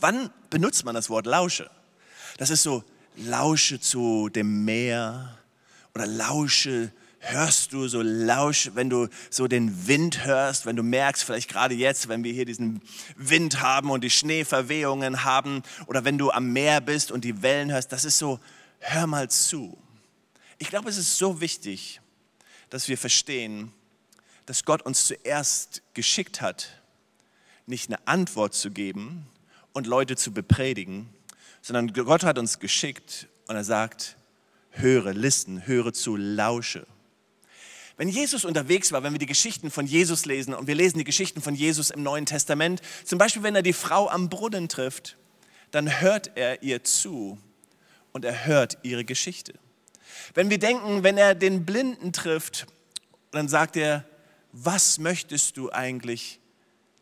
Wann 0.00 0.30
benutzt 0.50 0.84
man 0.84 0.94
das 0.94 1.10
Wort 1.10 1.26
lausche? 1.26 1.70
Das 2.38 2.50
ist 2.50 2.62
so, 2.62 2.84
lausche 3.16 3.80
zu 3.80 4.28
dem 4.28 4.64
Meer 4.64 5.38
oder 5.94 6.06
lausche 6.06 6.92
hörst 7.20 7.72
du 7.72 7.88
so 7.88 8.02
lausch, 8.02 8.70
wenn 8.74 8.90
du 8.90 9.08
so 9.30 9.48
den 9.48 9.86
Wind 9.86 10.24
hörst, 10.24 10.66
wenn 10.66 10.76
du 10.76 10.82
merkst, 10.82 11.24
vielleicht 11.24 11.50
gerade 11.50 11.74
jetzt, 11.74 12.08
wenn 12.08 12.24
wir 12.24 12.32
hier 12.32 12.44
diesen 12.44 12.80
Wind 13.16 13.60
haben 13.60 13.90
und 13.90 14.04
die 14.04 14.10
Schneeverwehungen 14.10 15.24
haben 15.24 15.62
oder 15.86 16.04
wenn 16.04 16.18
du 16.18 16.30
am 16.30 16.52
Meer 16.52 16.80
bist 16.80 17.10
und 17.10 17.24
die 17.24 17.42
Wellen 17.42 17.72
hörst, 17.72 17.92
das 17.92 18.04
ist 18.04 18.18
so, 18.18 18.38
hör 18.80 19.06
mal 19.06 19.30
zu. 19.30 19.78
Ich 20.58 20.68
glaube, 20.68 20.88
es 20.88 20.96
ist 20.96 21.18
so 21.18 21.40
wichtig, 21.40 22.00
dass 22.70 22.88
wir 22.88 22.98
verstehen, 22.98 23.72
dass 24.46 24.64
Gott 24.64 24.82
uns 24.82 25.06
zuerst 25.06 25.82
geschickt 25.94 26.40
hat, 26.40 26.80
nicht 27.66 27.88
eine 27.88 28.06
Antwort 28.06 28.54
zu 28.54 28.70
geben 28.70 29.26
und 29.72 29.86
Leute 29.86 30.16
zu 30.16 30.32
bepredigen, 30.32 31.08
sondern 31.60 31.92
Gott 31.92 32.24
hat 32.24 32.38
uns 32.38 32.58
geschickt 32.58 33.28
und 33.46 33.56
er 33.56 33.64
sagt, 33.64 34.16
höre, 34.70 35.12
listen, 35.12 35.66
höre 35.66 35.92
zu, 35.92 36.16
lausche. 36.16 36.86
Wenn 37.96 38.08
Jesus 38.08 38.44
unterwegs 38.44 38.92
war, 38.92 39.02
wenn 39.02 39.12
wir 39.12 39.18
die 39.18 39.26
Geschichten 39.26 39.70
von 39.70 39.86
Jesus 39.86 40.24
lesen 40.24 40.54
und 40.54 40.68
wir 40.68 40.76
lesen 40.76 40.98
die 40.98 41.04
Geschichten 41.04 41.42
von 41.42 41.54
Jesus 41.54 41.90
im 41.90 42.02
Neuen 42.02 42.26
Testament, 42.26 42.80
zum 43.04 43.18
Beispiel 43.18 43.42
wenn 43.42 43.56
er 43.56 43.62
die 43.62 43.72
Frau 43.72 44.08
am 44.08 44.28
Brunnen 44.28 44.68
trifft, 44.68 45.16
dann 45.72 46.00
hört 46.00 46.36
er 46.36 46.62
ihr 46.62 46.84
zu 46.84 47.38
und 48.12 48.24
er 48.24 48.46
hört 48.46 48.78
ihre 48.82 49.04
Geschichte. 49.04 49.54
Wenn 50.34 50.50
wir 50.50 50.58
denken, 50.58 51.02
wenn 51.02 51.18
er 51.18 51.34
den 51.34 51.64
Blinden 51.64 52.12
trifft, 52.12 52.66
dann 53.30 53.48
sagt 53.48 53.76
er, 53.76 54.04
was 54.52 54.98
möchtest 54.98 55.56
du 55.56 55.70
eigentlich, 55.70 56.40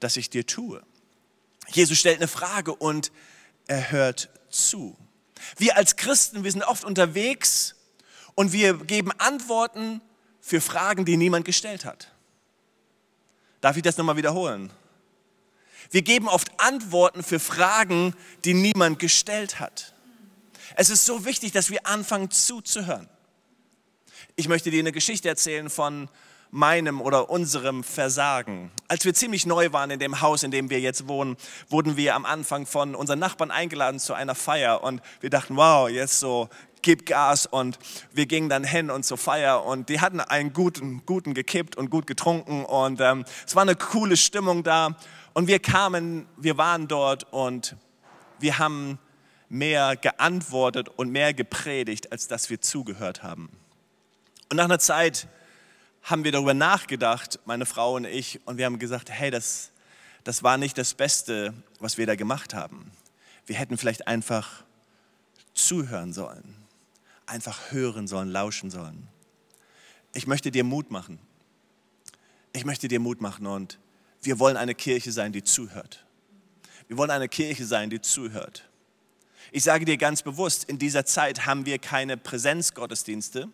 dass 0.01 0.17
ich 0.17 0.31
dir 0.31 0.47
tue? 0.47 0.83
Jesus 1.69 1.99
stellt 1.99 2.19
eine 2.19 2.29
Frage 2.29 2.75
und 2.75 3.13
er 3.67 3.91
hört 3.91 4.29
zu. 4.51 4.97
Wir 5.57 5.77
als 5.77 5.97
Christen, 5.97 6.45
wir 6.45 6.53
sind 6.53 6.63
oft 6.63 6.85
unterwegs 6.85 7.75
und 8.35 8.53
wir 8.53 8.75
geben 8.75 9.13
Antworten 9.19 10.01
für 10.41 10.61
Fragen, 10.61 11.05
die 11.05 11.17
niemand 11.17 11.45
gestellt 11.45 11.85
hat. 11.85 12.13
Darf 13.61 13.77
ich 13.77 13.83
das 13.83 13.97
nochmal 13.97 14.17
wiederholen? 14.17 14.71
Wir 15.91 16.03
geben 16.03 16.29
oft 16.29 16.49
Antworten 16.61 17.23
für 17.23 17.39
Fragen, 17.39 18.15
die 18.45 18.55
niemand 18.55 18.99
gestellt 18.99 19.61
hat. 19.61 19.95
Es 20.75 20.91
ist 20.91 21.07
so 21.07 21.25
wichtig, 21.25 21.53
dass 21.53 21.71
wir 21.71 21.87
anfangen 21.87 22.31
zuzuhören. 22.31 23.09
Ich 24.35 24.49
möchte 24.49 24.71
dir 24.71 24.81
eine 24.81 24.93
Geschichte 24.93 25.29
erzählen 25.29 25.71
von 25.71 26.09
meinem 26.51 27.01
oder 27.01 27.31
unserem 27.31 27.85
Versagen. 27.85 28.71
Als 28.89 29.05
wir 29.05 29.15
ziemlich 29.15 29.47
neu 29.47 29.73
waren 29.73 29.91
in 29.91 29.99
dem 29.99 30.21
Haus, 30.21 30.43
in 30.43 30.51
dem 30.51 30.71
wir 30.71 30.81
jetzt 30.81 31.09
wohnen, 31.09 31.37
wurden 31.69 31.97
wir 31.97 32.15
am 32.15 32.25
Anfang 32.25 32.67
von 32.67 32.95
unseren 32.95 33.19
Nachbarn 33.19 33.51
eingeladen 33.51 34.01
zu 34.01 34.15
einer 34.15 34.35
Feier. 34.35 34.83
Und 34.83 35.03
wir 35.21 35.31
dachten, 35.31 35.57
wow, 35.57 35.89
jetzt 35.89 36.21
so 36.21 36.49
gib 36.83 37.07
Gas. 37.07 37.47
Und 37.47 37.79
wir 38.13 38.27
gingen 38.27 38.49
dann 38.49 38.65
hin 38.65 38.91
und 38.91 39.05
zur 39.05 39.19
Feier. 39.19 39.65
Und 39.65 39.89
die 39.89 40.01
hatten 40.01 40.21
einen 40.21 40.53
guten, 40.53 41.05
guten 41.05 41.35
gekippt 41.35 41.77
und 41.77 41.91
gut 41.91 42.07
getrunken. 42.07 42.65
Und 42.65 43.01
ähm, 43.01 43.25
es 43.47 43.55
war 43.55 43.63
eine 43.63 43.75
coole 43.75 44.17
Stimmung 44.17 44.63
da. 44.63 44.97
Und 45.35 45.49
wir 45.49 45.59
kamen, 45.59 46.27
wir 46.37 46.57
waren 46.57 46.89
dort 46.89 47.31
und 47.33 47.77
wir 48.39 48.59
haben 48.59 48.99
mehr 49.49 49.97
geantwortet 49.97 50.89
und 50.89 51.11
mehr 51.11 51.35
gepredigt, 51.35 52.13
als 52.13 52.29
dass 52.29 52.51
wir 52.51 52.61
zugehört 52.61 53.23
haben. 53.23 53.51
Und 54.51 54.57
nach 54.57 54.65
einer 54.65 54.79
Zeit 54.79 55.29
haben 56.03 56.25
wir 56.25 56.33
darüber 56.33 56.55
nachgedacht, 56.55 57.41
meine 57.45 57.67
Frau 57.67 57.95
und 57.95 58.05
ich, 58.05 58.41
und 58.47 58.59
wir 58.59 58.65
haben 58.65 58.79
gesagt, 58.79 59.11
hey, 59.11 59.31
das, 59.31 59.71
das 60.25 60.43
war 60.43 60.57
nicht 60.57 60.79
das 60.79 60.95
Beste, 60.95 61.55
was 61.81 61.99
wir 61.99 62.07
da 62.07 62.15
gemacht 62.15 62.55
haben. 62.55 62.91
Wir 63.47 63.57
hätten 63.57 63.77
vielleicht 63.77 64.07
einfach 64.07 64.65
zuhören 65.55 66.13
sollen 66.13 66.67
einfach 67.27 67.73
hören 67.73 68.07
sollen, 68.07 68.31
lauschen 68.31 68.71
sollen. 68.71 69.09
Ich 70.15 70.27
möchte 70.27 70.51
dir 70.51 70.65
Mut 70.65 70.91
machen. 70.91 71.19
Ich 72.53 72.65
möchte 72.65 72.89
dir 72.89 73.01
Mut 73.01 73.21
machen 73.21 73.47
und 73.47 73.79
wir 74.23 74.39
wollen 74.39 74.57
eine 74.57 74.75
Kirche 74.75 75.13
sein, 75.13 75.33
die 75.33 75.43
zuhört. 75.43 76.07
Wir 76.89 76.97
wollen 76.97 77.11
eine 77.11 77.29
Kirche 77.29 77.67
sein, 77.67 77.91
die 77.91 78.01
zuhört. 78.01 78.69
Ich 79.53 79.65
sage 79.65 79.85
dir 79.85 79.97
ganz 79.97 80.23
bewusst, 80.23 80.65
in 80.65 80.79
dieser 80.79 81.05
Zeit 81.05 81.47
haben 81.47 81.67
wir 81.67 81.79
keine 81.79 82.17
Präsenzgottesdienste. 82.17 83.49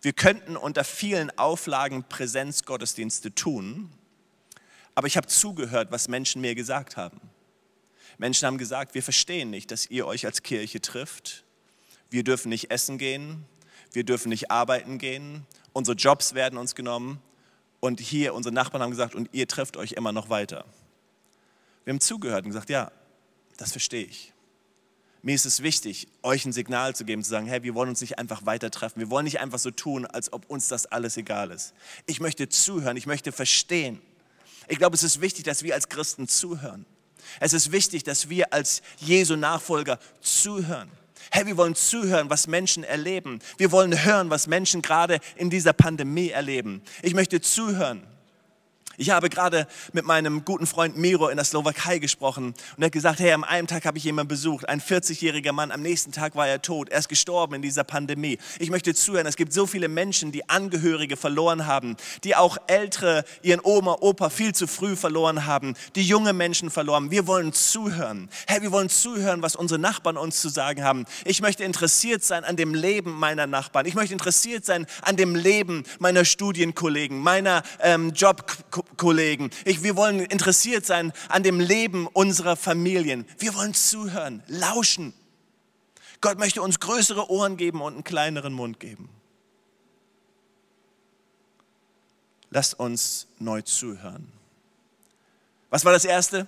Wir 0.00 0.12
könnten 0.12 0.56
unter 0.56 0.84
vielen 0.84 1.36
Auflagen 1.38 2.04
Präsenzgottesdienste 2.08 3.34
tun, 3.34 3.90
aber 4.94 5.06
ich 5.06 5.16
habe 5.16 5.26
zugehört, 5.26 5.90
was 5.90 6.08
Menschen 6.08 6.40
mir 6.40 6.54
gesagt 6.54 6.96
haben. 6.96 7.20
Menschen 8.16 8.46
haben 8.46 8.58
gesagt, 8.58 8.94
wir 8.94 9.02
verstehen 9.02 9.50
nicht, 9.50 9.70
dass 9.70 9.86
ihr 9.86 10.06
euch 10.06 10.26
als 10.26 10.42
Kirche 10.42 10.80
trifft 10.80 11.44
wir 12.10 12.24
dürfen 12.24 12.48
nicht 12.48 12.70
essen 12.70 12.98
gehen, 12.98 13.44
wir 13.92 14.04
dürfen 14.04 14.30
nicht 14.30 14.50
arbeiten 14.50 14.98
gehen, 14.98 15.46
unsere 15.72 15.96
Jobs 15.96 16.34
werden 16.34 16.58
uns 16.58 16.74
genommen 16.74 17.20
und 17.80 18.00
hier 18.00 18.34
unsere 18.34 18.54
Nachbarn 18.54 18.82
haben 18.82 18.90
gesagt, 18.90 19.14
und 19.14 19.28
ihr 19.32 19.46
trefft 19.46 19.76
euch 19.76 19.92
immer 19.92 20.12
noch 20.12 20.30
weiter. 20.30 20.64
Wir 21.84 21.92
haben 21.92 22.00
zugehört 22.00 22.44
und 22.44 22.50
gesagt, 22.50 22.70
ja, 22.70 22.90
das 23.56 23.72
verstehe 23.72 24.04
ich. 24.04 24.32
Mir 25.22 25.34
ist 25.34 25.46
es 25.46 25.62
wichtig, 25.62 26.08
euch 26.22 26.44
ein 26.44 26.52
Signal 26.52 26.94
zu 26.94 27.04
geben, 27.04 27.24
zu 27.24 27.30
sagen, 27.30 27.46
hey, 27.46 27.62
wir 27.62 27.74
wollen 27.74 27.88
uns 27.88 28.00
nicht 28.00 28.18
einfach 28.18 28.46
weiter 28.46 28.70
treffen. 28.70 29.00
Wir 29.00 29.10
wollen 29.10 29.24
nicht 29.24 29.40
einfach 29.40 29.58
so 29.58 29.70
tun, 29.70 30.06
als 30.06 30.32
ob 30.32 30.48
uns 30.48 30.68
das 30.68 30.86
alles 30.86 31.16
egal 31.16 31.50
ist. 31.50 31.74
Ich 32.06 32.20
möchte 32.20 32.48
zuhören, 32.48 32.96
ich 32.96 33.06
möchte 33.06 33.32
verstehen. 33.32 34.00
Ich 34.68 34.78
glaube, 34.78 34.94
es 34.94 35.02
ist 35.02 35.20
wichtig, 35.20 35.44
dass 35.44 35.62
wir 35.62 35.74
als 35.74 35.88
Christen 35.88 36.28
zuhören. 36.28 36.86
Es 37.40 37.52
ist 37.52 37.72
wichtig, 37.72 38.04
dass 38.04 38.28
wir 38.28 38.52
als 38.52 38.82
Jesu 38.98 39.36
Nachfolger 39.36 39.98
zuhören. 40.20 40.90
Hey, 41.30 41.46
wir 41.46 41.56
wollen 41.56 41.74
zuhören, 41.74 42.30
was 42.30 42.46
Menschen 42.46 42.84
erleben. 42.84 43.40
Wir 43.58 43.72
wollen 43.72 44.04
hören, 44.04 44.30
was 44.30 44.46
Menschen 44.46 44.82
gerade 44.82 45.18
in 45.36 45.50
dieser 45.50 45.72
Pandemie 45.72 46.30
erleben. 46.30 46.82
Ich 47.02 47.14
möchte 47.14 47.40
zuhören. 47.40 48.06
Ich 49.00 49.10
habe 49.10 49.30
gerade 49.30 49.68
mit 49.92 50.06
meinem 50.06 50.44
guten 50.44 50.66
Freund 50.66 50.96
Miro 50.96 51.28
in 51.28 51.36
der 51.36 51.44
Slowakei 51.44 52.00
gesprochen 52.00 52.46
und 52.46 52.82
er 52.82 52.86
hat 52.86 52.92
gesagt, 52.92 53.20
hey, 53.20 53.30
am 53.30 53.44
einen 53.44 53.68
Tag 53.68 53.84
habe 53.84 53.96
ich 53.96 54.02
jemanden 54.02 54.26
besucht, 54.26 54.68
ein 54.68 54.80
40-jähriger 54.80 55.52
Mann, 55.52 55.70
am 55.70 55.82
nächsten 55.82 56.10
Tag 56.10 56.34
war 56.34 56.48
er 56.48 56.60
tot, 56.62 56.88
er 56.88 56.98
ist 56.98 57.08
gestorben 57.08 57.54
in 57.54 57.62
dieser 57.62 57.84
Pandemie. 57.84 58.38
Ich 58.58 58.70
möchte 58.70 58.92
zuhören, 58.94 59.28
es 59.28 59.36
gibt 59.36 59.52
so 59.52 59.68
viele 59.68 59.86
Menschen, 59.86 60.32
die 60.32 60.48
Angehörige 60.48 61.16
verloren 61.16 61.66
haben, 61.66 61.96
die 62.24 62.34
auch 62.34 62.58
Ältere, 62.66 63.24
ihren 63.40 63.60
Oma, 63.62 63.98
Opa 64.00 64.30
viel 64.30 64.52
zu 64.52 64.66
früh 64.66 64.96
verloren 64.96 65.46
haben, 65.46 65.74
die 65.94 66.02
junge 66.02 66.32
Menschen 66.32 66.68
verloren. 66.68 67.12
Wir 67.12 67.28
wollen 67.28 67.52
zuhören. 67.52 68.28
Hey, 68.48 68.62
wir 68.62 68.72
wollen 68.72 68.88
zuhören, 68.88 69.42
was 69.42 69.54
unsere 69.54 69.78
Nachbarn 69.78 70.16
uns 70.16 70.40
zu 70.40 70.48
sagen 70.48 70.82
haben. 70.82 71.04
Ich 71.24 71.40
möchte 71.40 71.62
interessiert 71.62 72.24
sein 72.24 72.42
an 72.42 72.56
dem 72.56 72.74
Leben 72.74 73.12
meiner 73.12 73.46
Nachbarn. 73.46 73.86
Ich 73.86 73.94
möchte 73.94 74.12
interessiert 74.12 74.64
sein 74.64 74.86
an 75.02 75.14
dem 75.14 75.36
Leben 75.36 75.84
meiner 76.00 76.24
Studienkollegen, 76.24 77.20
meiner 77.20 77.62
ähm, 77.80 78.12
Jobkollegen. 78.98 79.50
Ich, 79.64 79.82
wir 79.82 79.96
wollen 79.96 80.20
interessiert 80.20 80.84
sein 80.84 81.12
an 81.28 81.42
dem 81.42 81.60
Leben 81.60 82.06
unserer 82.06 82.56
Familien. 82.56 83.26
Wir 83.38 83.54
wollen 83.54 83.74
zuhören, 83.74 84.42
lauschen. 84.46 85.14
Gott 86.20 86.38
möchte 86.38 86.62
uns 86.62 86.80
größere 86.80 87.30
Ohren 87.30 87.56
geben 87.56 87.80
und 87.80 87.94
einen 87.94 88.04
kleineren 88.04 88.52
Mund 88.52 88.80
geben. 88.80 89.08
Lasst 92.50 92.78
uns 92.78 93.28
neu 93.38 93.62
zuhören. 93.62 94.32
Was 95.70 95.84
war 95.84 95.92
das 95.92 96.04
Erste? 96.04 96.46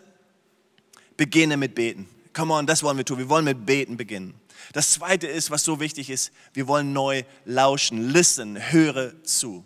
Beginne 1.16 1.56
mit 1.56 1.74
Beten. 1.74 2.08
Come 2.32 2.54
on, 2.54 2.66
das 2.66 2.82
wollen 2.82 2.96
wir 2.96 3.04
tun. 3.04 3.18
Wir 3.18 3.28
wollen 3.28 3.44
mit 3.44 3.66
Beten 3.66 3.96
beginnen. 3.96 4.34
Das 4.72 4.92
Zweite 4.92 5.26
ist, 5.26 5.50
was 5.50 5.62
so 5.62 5.78
wichtig 5.78 6.10
ist, 6.10 6.32
wir 6.52 6.66
wollen 6.66 6.92
neu 6.92 7.24
lauschen. 7.44 8.10
Listen, 8.10 8.72
höre 8.72 9.22
zu. 9.24 9.64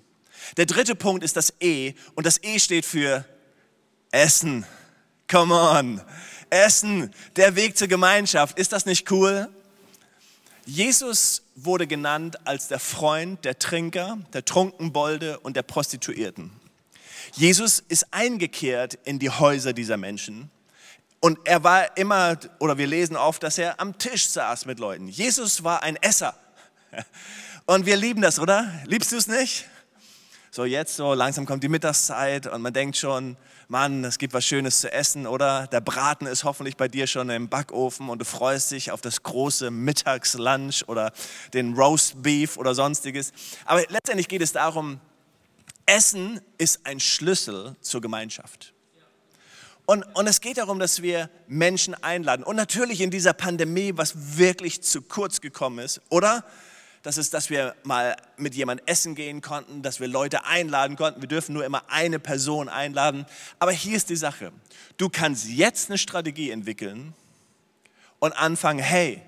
Der 0.56 0.66
dritte 0.66 0.94
Punkt 0.94 1.24
ist 1.24 1.36
das 1.36 1.52
E 1.60 1.94
und 2.14 2.26
das 2.26 2.42
E 2.42 2.58
steht 2.58 2.84
für 2.84 3.24
Essen. 4.10 4.64
Come 5.30 5.54
on. 5.54 6.00
Essen, 6.50 7.12
der 7.36 7.56
Weg 7.56 7.76
zur 7.76 7.88
Gemeinschaft. 7.88 8.58
Ist 8.58 8.72
das 8.72 8.86
nicht 8.86 9.10
cool? 9.10 9.48
Jesus 10.66 11.42
wurde 11.56 11.86
genannt 11.86 12.46
als 12.46 12.68
der 12.68 12.78
Freund 12.78 13.44
der 13.44 13.58
Trinker, 13.58 14.18
der 14.32 14.44
Trunkenbolde 14.44 15.38
und 15.40 15.56
der 15.56 15.62
Prostituierten. 15.62 16.50
Jesus 17.32 17.82
ist 17.88 18.12
eingekehrt 18.12 18.94
in 19.04 19.18
die 19.18 19.30
Häuser 19.30 19.72
dieser 19.72 19.96
Menschen 19.96 20.50
und 21.24 21.38
er 21.44 21.64
war 21.64 21.96
immer, 21.96 22.38
oder 22.58 22.76
wir 22.76 22.86
lesen 22.86 23.16
oft, 23.16 23.42
dass 23.42 23.56
er 23.56 23.80
am 23.80 23.96
Tisch 23.96 24.28
saß 24.28 24.66
mit 24.66 24.78
Leuten. 24.78 25.08
Jesus 25.08 25.64
war 25.64 25.82
ein 25.82 25.96
Esser. 25.96 26.38
Und 27.64 27.86
wir 27.86 27.96
lieben 27.96 28.20
das, 28.20 28.38
oder? 28.38 28.70
Liebst 28.84 29.10
du 29.10 29.16
es 29.16 29.26
nicht? 29.26 29.64
So 30.54 30.64
jetzt 30.64 30.94
so 30.94 31.14
langsam 31.14 31.46
kommt 31.46 31.64
die 31.64 31.68
Mittagszeit 31.68 32.46
und 32.46 32.62
man 32.62 32.72
denkt 32.72 32.96
schon, 32.96 33.36
Mann, 33.66 34.04
es 34.04 34.18
gibt 34.18 34.34
was 34.34 34.44
Schönes 34.44 34.82
zu 34.82 34.92
essen, 34.92 35.26
oder? 35.26 35.66
Der 35.66 35.80
Braten 35.80 36.26
ist 36.26 36.44
hoffentlich 36.44 36.76
bei 36.76 36.86
dir 36.86 37.08
schon 37.08 37.28
im 37.28 37.48
Backofen 37.48 38.08
und 38.08 38.20
du 38.20 38.24
freust 38.24 38.70
dich 38.70 38.92
auf 38.92 39.00
das 39.00 39.24
große 39.24 39.72
Mittagslunch 39.72 40.88
oder 40.88 41.12
den 41.54 41.74
Roast 41.74 42.22
Beef 42.22 42.56
oder 42.56 42.72
sonstiges. 42.72 43.32
Aber 43.64 43.82
letztendlich 43.88 44.28
geht 44.28 44.42
es 44.42 44.52
darum, 44.52 45.00
Essen 45.86 46.40
ist 46.56 46.86
ein 46.86 47.00
Schlüssel 47.00 47.74
zur 47.80 48.00
Gemeinschaft. 48.00 48.74
Und, 49.86 50.04
und 50.14 50.28
es 50.28 50.40
geht 50.40 50.58
darum, 50.58 50.78
dass 50.78 51.02
wir 51.02 51.30
Menschen 51.48 51.94
einladen. 51.94 52.44
Und 52.44 52.54
natürlich 52.54 53.00
in 53.00 53.10
dieser 53.10 53.32
Pandemie, 53.32 53.94
was 53.96 54.38
wirklich 54.38 54.82
zu 54.84 55.02
kurz 55.02 55.40
gekommen 55.40 55.80
ist, 55.80 56.00
oder? 56.10 56.44
Das 57.04 57.18
ist, 57.18 57.34
dass 57.34 57.50
wir 57.50 57.76
mal 57.82 58.16
mit 58.38 58.54
jemandem 58.54 58.86
essen 58.86 59.14
gehen 59.14 59.42
konnten, 59.42 59.82
dass 59.82 60.00
wir 60.00 60.08
Leute 60.08 60.46
einladen 60.46 60.96
konnten. 60.96 61.20
Wir 61.20 61.28
dürfen 61.28 61.52
nur 61.52 61.62
immer 61.62 61.82
eine 61.88 62.18
Person 62.18 62.70
einladen. 62.70 63.26
Aber 63.58 63.72
hier 63.72 63.94
ist 63.94 64.08
die 64.08 64.16
Sache. 64.16 64.52
Du 64.96 65.10
kannst 65.10 65.46
jetzt 65.46 65.90
eine 65.90 65.98
Strategie 65.98 66.50
entwickeln 66.50 67.12
und 68.20 68.32
anfangen, 68.32 68.78
hey, 68.78 69.20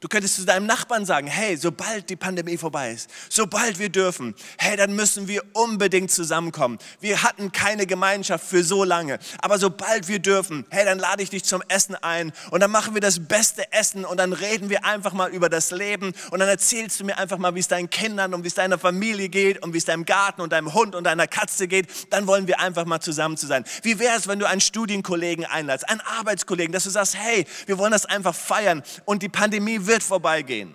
Du 0.00 0.08
könntest 0.08 0.36
zu 0.36 0.44
deinem 0.44 0.66
Nachbarn 0.66 1.06
sagen, 1.06 1.26
hey, 1.26 1.56
sobald 1.56 2.10
die 2.10 2.16
Pandemie 2.16 2.58
vorbei 2.58 2.92
ist, 2.92 3.08
sobald 3.30 3.78
wir 3.78 3.88
dürfen, 3.88 4.34
hey, 4.58 4.76
dann 4.76 4.94
müssen 4.94 5.26
wir 5.26 5.42
unbedingt 5.54 6.10
zusammenkommen. 6.10 6.78
Wir 7.00 7.22
hatten 7.22 7.50
keine 7.50 7.86
Gemeinschaft 7.86 8.46
für 8.46 8.62
so 8.62 8.84
lange, 8.84 9.18
aber 9.38 9.58
sobald 9.58 10.08
wir 10.08 10.18
dürfen, 10.18 10.66
hey, 10.68 10.84
dann 10.84 10.98
lade 10.98 11.22
ich 11.22 11.30
dich 11.30 11.44
zum 11.44 11.62
Essen 11.68 11.94
ein 11.94 12.32
und 12.50 12.60
dann 12.60 12.70
machen 12.70 12.92
wir 12.92 13.00
das 13.00 13.26
beste 13.26 13.72
Essen 13.72 14.04
und 14.04 14.18
dann 14.18 14.34
reden 14.34 14.68
wir 14.68 14.84
einfach 14.84 15.14
mal 15.14 15.30
über 15.30 15.48
das 15.48 15.70
Leben 15.70 16.12
und 16.30 16.40
dann 16.40 16.48
erzählst 16.48 17.00
du 17.00 17.04
mir 17.04 17.16
einfach 17.16 17.38
mal, 17.38 17.54
wie 17.54 17.60
es 17.60 17.68
deinen 17.68 17.88
Kindern 17.88 18.34
und 18.34 18.44
wie 18.44 18.48
es 18.48 18.54
deiner 18.54 18.78
Familie 18.78 19.30
geht 19.30 19.62
und 19.62 19.72
wie 19.72 19.78
es 19.78 19.86
deinem 19.86 20.04
Garten 20.04 20.42
und 20.42 20.52
deinem 20.52 20.74
Hund 20.74 20.94
und 20.94 21.04
deiner 21.04 21.26
Katze 21.26 21.68
geht. 21.68 22.12
Dann 22.12 22.26
wollen 22.26 22.46
wir 22.46 22.60
einfach 22.60 22.84
mal 22.84 23.00
zusammen 23.00 23.38
zu 23.38 23.46
sein. 23.46 23.64
Wie 23.82 23.98
wäre 23.98 24.18
es, 24.18 24.28
wenn 24.28 24.38
du 24.38 24.46
einen 24.46 24.60
Studienkollegen 24.60 25.46
einladest, 25.46 25.88
einen 25.88 26.02
Arbeitskollegen, 26.02 26.72
dass 26.72 26.84
du 26.84 26.90
sagst, 26.90 27.16
hey, 27.16 27.46
wir 27.64 27.78
wollen 27.78 27.92
das 27.92 28.04
einfach 28.04 28.34
feiern 28.34 28.82
und 29.06 29.22
die 29.22 29.30
Pandemie 29.30 29.85
wird 29.86 30.02
vorbeigehen. 30.02 30.74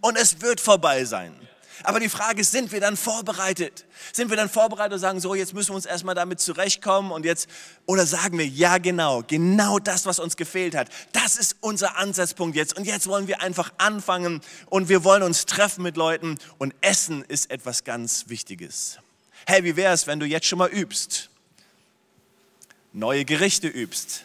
Und 0.00 0.16
es 0.16 0.40
wird 0.40 0.60
vorbei 0.60 1.04
sein. 1.04 1.38
Aber 1.84 2.00
die 2.00 2.08
Frage 2.08 2.40
ist, 2.40 2.52
sind 2.52 2.72
wir 2.72 2.80
dann 2.80 2.96
vorbereitet? 2.96 3.84
Sind 4.12 4.30
wir 4.30 4.36
dann 4.36 4.48
vorbereitet 4.48 4.94
und 4.94 4.98
sagen, 4.98 5.20
so, 5.20 5.34
jetzt 5.34 5.52
müssen 5.54 5.70
wir 5.70 5.76
uns 5.76 5.86
erstmal 5.86 6.14
damit 6.14 6.40
zurechtkommen 6.40 7.10
und 7.10 7.24
jetzt, 7.24 7.48
oder 7.86 8.06
sagen 8.06 8.38
wir, 8.38 8.46
ja, 8.46 8.78
genau, 8.78 9.22
genau 9.26 9.78
das, 9.78 10.06
was 10.06 10.18
uns 10.18 10.36
gefehlt 10.36 10.74
hat. 10.74 10.88
Das 11.12 11.36
ist 11.36 11.56
unser 11.60 11.96
Ansatzpunkt 11.96 12.56
jetzt. 12.56 12.76
Und 12.76 12.84
jetzt 12.84 13.06
wollen 13.06 13.26
wir 13.26 13.40
einfach 13.40 13.72
anfangen 13.78 14.40
und 14.66 14.88
wir 14.88 15.02
wollen 15.04 15.22
uns 15.22 15.46
treffen 15.46 15.82
mit 15.82 15.96
Leuten 15.96 16.38
und 16.58 16.74
Essen 16.80 17.24
ist 17.24 17.50
etwas 17.50 17.84
ganz 17.84 18.28
Wichtiges. 18.28 18.98
Hey, 19.46 19.64
wie 19.64 19.76
wäre 19.76 19.92
es, 19.92 20.06
wenn 20.06 20.20
du 20.20 20.26
jetzt 20.26 20.46
schon 20.46 20.58
mal 20.58 20.70
übst? 20.70 21.30
Neue 22.92 23.24
Gerichte 23.24 23.66
übst 23.66 24.24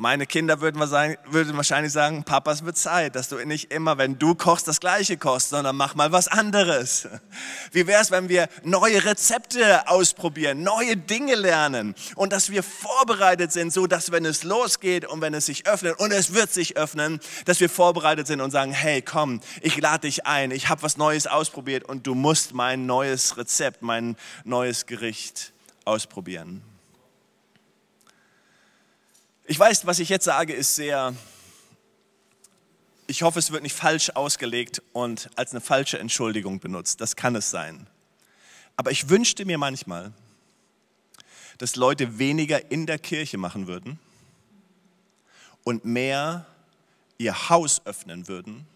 meine 0.00 0.26
Kinder 0.26 0.62
würden, 0.62 0.84
sagen, 0.86 1.18
würden 1.26 1.54
wahrscheinlich 1.58 1.92
sagen, 1.92 2.24
Papa, 2.24 2.52
es 2.52 2.64
wird 2.64 2.78
Zeit, 2.78 3.16
dass 3.16 3.28
du 3.28 3.36
nicht 3.44 3.70
immer, 3.70 3.98
wenn 3.98 4.18
du 4.18 4.34
kochst, 4.34 4.66
das 4.66 4.80
Gleiche 4.80 5.18
kochst, 5.18 5.50
sondern 5.50 5.76
mach 5.76 5.94
mal 5.94 6.10
was 6.10 6.26
anderes. 6.26 7.06
Wie 7.72 7.86
wäre 7.86 8.00
es, 8.00 8.10
wenn 8.10 8.30
wir 8.30 8.48
neue 8.64 9.04
Rezepte 9.04 9.86
ausprobieren, 9.88 10.62
neue 10.62 10.96
Dinge 10.96 11.34
lernen 11.34 11.94
und 12.14 12.32
dass 12.32 12.48
wir 12.48 12.62
vorbereitet 12.62 13.52
sind, 13.52 13.74
so 13.74 13.86
dass 13.86 14.10
wenn 14.10 14.24
es 14.24 14.42
losgeht 14.42 15.04
und 15.04 15.20
wenn 15.20 15.34
es 15.34 15.44
sich 15.44 15.66
öffnet 15.66 15.98
und 16.00 16.12
es 16.12 16.32
wird 16.32 16.50
sich 16.50 16.78
öffnen, 16.78 17.20
dass 17.44 17.60
wir 17.60 17.68
vorbereitet 17.68 18.26
sind 18.26 18.40
und 18.40 18.52
sagen, 18.52 18.72
hey, 18.72 19.02
komm, 19.02 19.42
ich 19.60 19.76
lade 19.76 20.06
dich 20.06 20.24
ein, 20.26 20.50
ich 20.50 20.70
habe 20.70 20.82
was 20.82 20.96
Neues 20.96 21.26
ausprobiert 21.26 21.84
und 21.84 22.06
du 22.06 22.14
musst 22.14 22.54
mein 22.54 22.86
neues 22.86 23.36
Rezept, 23.36 23.82
mein 23.82 24.16
neues 24.44 24.86
Gericht 24.86 25.52
ausprobieren. 25.84 26.62
Ich 29.50 29.58
weiß, 29.58 29.84
was 29.84 29.98
ich 29.98 30.08
jetzt 30.08 30.26
sage, 30.26 30.52
ist 30.52 30.76
sehr, 30.76 31.12
ich 33.08 33.22
hoffe, 33.22 33.40
es 33.40 33.50
wird 33.50 33.64
nicht 33.64 33.74
falsch 33.74 34.10
ausgelegt 34.10 34.80
und 34.92 35.28
als 35.34 35.50
eine 35.50 35.60
falsche 35.60 35.98
Entschuldigung 35.98 36.60
benutzt. 36.60 37.00
Das 37.00 37.16
kann 37.16 37.34
es 37.34 37.50
sein. 37.50 37.88
Aber 38.76 38.92
ich 38.92 39.08
wünschte 39.08 39.44
mir 39.44 39.58
manchmal, 39.58 40.12
dass 41.58 41.74
Leute 41.74 42.20
weniger 42.20 42.70
in 42.70 42.86
der 42.86 43.00
Kirche 43.00 43.38
machen 43.38 43.66
würden 43.66 43.98
und 45.64 45.84
mehr 45.84 46.46
ihr 47.18 47.48
Haus 47.48 47.84
öffnen 47.86 48.28
würden 48.28 48.68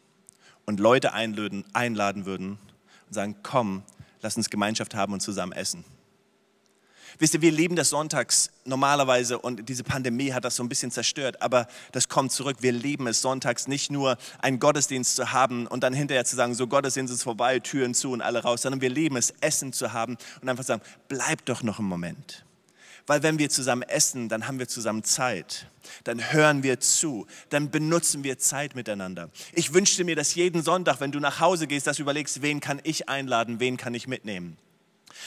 und 0.65 0.81
Leute 0.81 1.13
einladen, 1.13 2.27
würden 2.27 2.59
und 3.07 3.15
sagen, 3.15 3.37
komm, 3.45 3.85
lass 4.23 4.37
uns 4.37 4.51
Gemeinschaft 4.51 4.97
haben 4.97 5.13
und 5.13 5.21
zusammen 5.21 5.53
essen. 5.53 5.85
Wisst 7.19 7.35
ihr, 7.35 7.43
wir 7.43 7.53
leben 7.53 7.77
das 7.77 7.91
sonntags 7.91 8.51
normalerweise 8.65 9.39
und 9.39 9.69
diese 9.69 9.85
Pandemie 9.85 10.33
hat 10.33 10.45
das 10.45 10.57
so 10.57 10.63
ein 10.63 10.69
bisschen 10.69 10.91
zerstört, 10.91 11.43
aber 11.43 11.67
das 11.93 12.09
kommt 12.09 12.33
zurück. 12.33 12.59
Wir 12.61 12.73
lieben 12.73 13.07
es 13.07 13.21
sonntags 13.21 13.69
nicht 13.69 13.91
nur 13.91 14.17
einen 14.41 14.59
Gottesdienst 14.59 15.17
zu 15.17 15.33
haben 15.33 15.67
und 15.67 15.83
dann 15.83 15.93
hinterher 15.93 16.25
zu 16.25 16.37
sagen, 16.37 16.55
so 16.55 16.67
Gottesdienst 16.67 17.13
ist 17.13 17.23
vorbei, 17.23 17.61
Türen 17.61 17.95
zu 17.95 18.13
und 18.13 18.23
alle 18.23 18.43
raus, 18.43 18.63
sondern 18.63 18.81
wir 18.81 18.91
lieben 18.91 19.17
es, 19.17 19.33
Essen 19.41 19.73
zu 19.73 19.93
haben 19.93 20.17
und 20.41 20.49
einfach 20.49 20.65
sagen, 20.65 20.83
bleib 21.09 21.45
doch 21.45 21.63
noch 21.63 21.79
einen 21.79 21.89
Moment. 21.89 22.45
Weil 23.07 23.23
wenn 23.23 23.39
wir 23.39 23.51
zusammen 23.51 23.83
essen, 23.83 24.29
dann 24.29 24.49
haben 24.49 24.59
wir 24.59 24.67
zusammen 24.67 25.05
Zeit. 25.05 25.69
Dann 26.05 26.33
hören 26.33 26.63
wir 26.63 26.81
zu. 26.81 27.27
Dann 27.51 27.71
benutzen 27.71 28.25
wir 28.25 28.39
Zeit 28.39 28.75
miteinander. 28.75 29.29
Ich 29.53 29.75
wünschte 29.75 30.05
mir, 30.05 30.17
dass 30.17 30.35
jeden 30.35 30.63
Sonntag, 30.63 31.01
wenn 31.01 31.13
du 31.13 31.21
nach 31.21 31.41
Hause 31.41 31.67
gehst, 31.67 31.87
dass 31.87 31.99
du 31.99 32.03
überlegst, 32.03 32.41
wen 32.41 32.61
kann 32.61 32.81
ich 32.83 33.09
einladen, 33.09 33.61
wen 33.61 33.77
kann 33.77 33.93
ich 33.93 34.09
mitnehmen. 34.09 34.57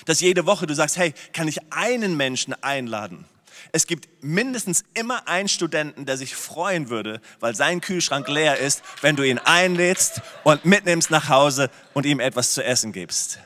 Dass 0.06 0.22
jede 0.22 0.46
Woche 0.46 0.68
du 0.68 0.74
sagst, 0.74 0.98
hey, 0.98 1.14
kann 1.34 1.48
ich 1.48 1.60
einen 1.72 2.18
Menschen 2.18 2.54
einladen? 2.64 3.26
Es 3.72 3.88
gibt 3.88 4.08
mindestens 4.24 4.84
immer 4.94 5.28
einen 5.28 5.50
Studenten, 5.50 6.06
der 6.06 6.18
sich 6.18 6.36
freuen 6.36 6.90
würde, 6.90 7.22
weil 7.40 7.56
sein 7.56 7.82
Kühlschrank 7.82 8.28
leer 8.28 8.58
ist, 8.58 8.82
wenn 9.02 9.16
du 9.16 9.24
ihn 9.24 9.40
einlädst 9.40 10.22
und 10.44 10.66
mitnimmst 10.66 11.12
nach 11.12 11.30
Hause 11.30 11.70
und 11.94 12.06
ihm 12.06 12.20
etwas 12.20 12.54
zu 12.54 12.64
essen 12.64 12.94
gibst. 12.94 13.40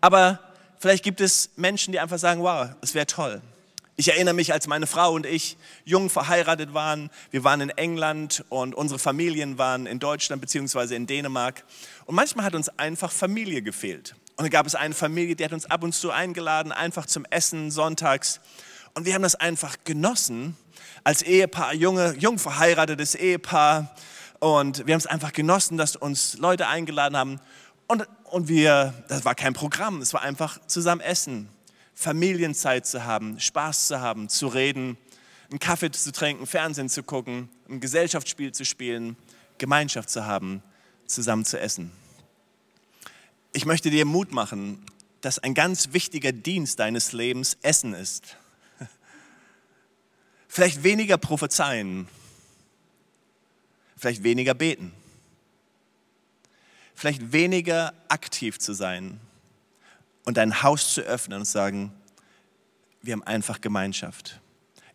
Aber 0.00 0.38
vielleicht 0.78 1.04
gibt 1.04 1.20
es 1.20 1.50
Menschen, 1.56 1.92
die 1.92 2.00
einfach 2.00 2.18
sagen, 2.18 2.42
wow, 2.42 2.68
es 2.80 2.94
wäre 2.94 3.06
toll. 3.06 3.40
Ich 3.96 4.08
erinnere 4.08 4.34
mich, 4.34 4.52
als 4.52 4.66
meine 4.66 4.88
Frau 4.88 5.12
und 5.12 5.24
ich 5.24 5.56
jung 5.84 6.10
verheiratet 6.10 6.74
waren. 6.74 7.10
Wir 7.30 7.44
waren 7.44 7.60
in 7.60 7.70
England 7.70 8.44
und 8.48 8.74
unsere 8.74 8.98
Familien 8.98 9.56
waren 9.56 9.86
in 9.86 10.00
Deutschland 10.00 10.42
bzw. 10.42 10.96
in 10.96 11.06
Dänemark. 11.06 11.64
Und 12.06 12.16
manchmal 12.16 12.44
hat 12.44 12.56
uns 12.56 12.68
einfach 12.70 13.12
Familie 13.12 13.62
gefehlt. 13.62 14.16
Und 14.36 14.44
dann 14.44 14.50
gab 14.50 14.66
es 14.66 14.74
eine 14.74 14.94
Familie, 14.94 15.36
die 15.36 15.44
hat 15.44 15.52
uns 15.52 15.66
ab 15.66 15.84
und 15.84 15.94
zu 15.94 16.10
eingeladen, 16.10 16.72
einfach 16.72 17.06
zum 17.06 17.24
Essen 17.30 17.70
sonntags. 17.70 18.40
Und 18.94 19.06
wir 19.06 19.14
haben 19.14 19.22
das 19.22 19.36
einfach 19.36 19.76
genossen, 19.84 20.56
als 21.04 21.22
Ehepaar, 21.22 21.74
junge, 21.74 22.14
jung 22.18 22.38
verheiratetes 22.38 23.14
Ehepaar. 23.14 23.94
Und 24.40 24.86
wir 24.86 24.94
haben 24.94 25.00
es 25.00 25.06
einfach 25.06 25.32
genossen, 25.32 25.76
dass 25.76 25.94
uns 25.94 26.36
Leute 26.38 26.66
eingeladen 26.66 27.16
haben. 27.16 27.40
Und, 27.86 28.08
und 28.24 28.48
wir, 28.48 28.94
das 29.08 29.24
war 29.24 29.34
kein 29.34 29.52
Programm, 29.52 30.00
es 30.00 30.12
war 30.14 30.22
einfach 30.22 30.58
zusammen 30.66 31.00
essen, 31.00 31.48
Familienzeit 31.94 32.86
zu 32.86 33.04
haben, 33.04 33.38
Spaß 33.38 33.88
zu 33.88 34.00
haben, 34.00 34.28
zu 34.28 34.48
reden, 34.48 34.96
einen 35.50 35.58
Kaffee 35.60 35.90
zu 35.90 36.10
trinken, 36.10 36.46
Fernsehen 36.46 36.88
zu 36.88 37.02
gucken, 37.02 37.48
ein 37.68 37.80
Gesellschaftsspiel 37.80 38.52
zu 38.52 38.64
spielen, 38.64 39.16
Gemeinschaft 39.58 40.10
zu 40.10 40.26
haben, 40.26 40.62
zusammen 41.06 41.44
zu 41.44 41.60
essen. 41.60 41.92
Ich 43.56 43.66
möchte 43.66 43.88
dir 43.88 44.04
Mut 44.04 44.32
machen, 44.32 44.84
dass 45.20 45.38
ein 45.38 45.54
ganz 45.54 45.92
wichtiger 45.92 46.32
Dienst 46.32 46.80
deines 46.80 47.12
Lebens 47.12 47.56
Essen 47.62 47.94
ist. 47.94 48.36
Vielleicht 50.48 50.82
weniger 50.82 51.18
prophezeien, 51.18 52.08
vielleicht 53.96 54.24
weniger 54.24 54.54
beten, 54.54 54.92
vielleicht 56.96 57.32
weniger 57.32 57.94
aktiv 58.08 58.58
zu 58.58 58.72
sein 58.72 59.20
und 60.24 60.36
dein 60.36 60.64
Haus 60.64 60.92
zu 60.92 61.02
öffnen 61.02 61.38
und 61.38 61.44
sagen, 61.44 61.92
wir 63.02 63.12
haben 63.12 63.22
einfach 63.22 63.60
Gemeinschaft. 63.60 64.40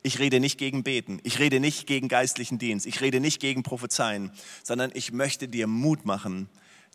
Ich 0.04 0.20
rede 0.20 0.42
nicht 0.42 0.58
gegen 0.58 0.84
Beten, 0.84 1.22
ich 1.24 1.40
rede 1.40 1.62
nicht 1.62 1.88
gegen 1.88 2.10
geistlichen 2.10 2.60
Dienst, 2.60 2.86
ich 2.86 3.00
rede 3.00 3.22
nicht 3.22 3.40
gegen 3.40 3.64
Prophezeien, 3.64 4.32
sondern 4.64 4.92
ich 4.94 5.14
möchte 5.14 5.48
dir 5.48 5.66
Mut 5.66 6.06
machen, 6.06 6.50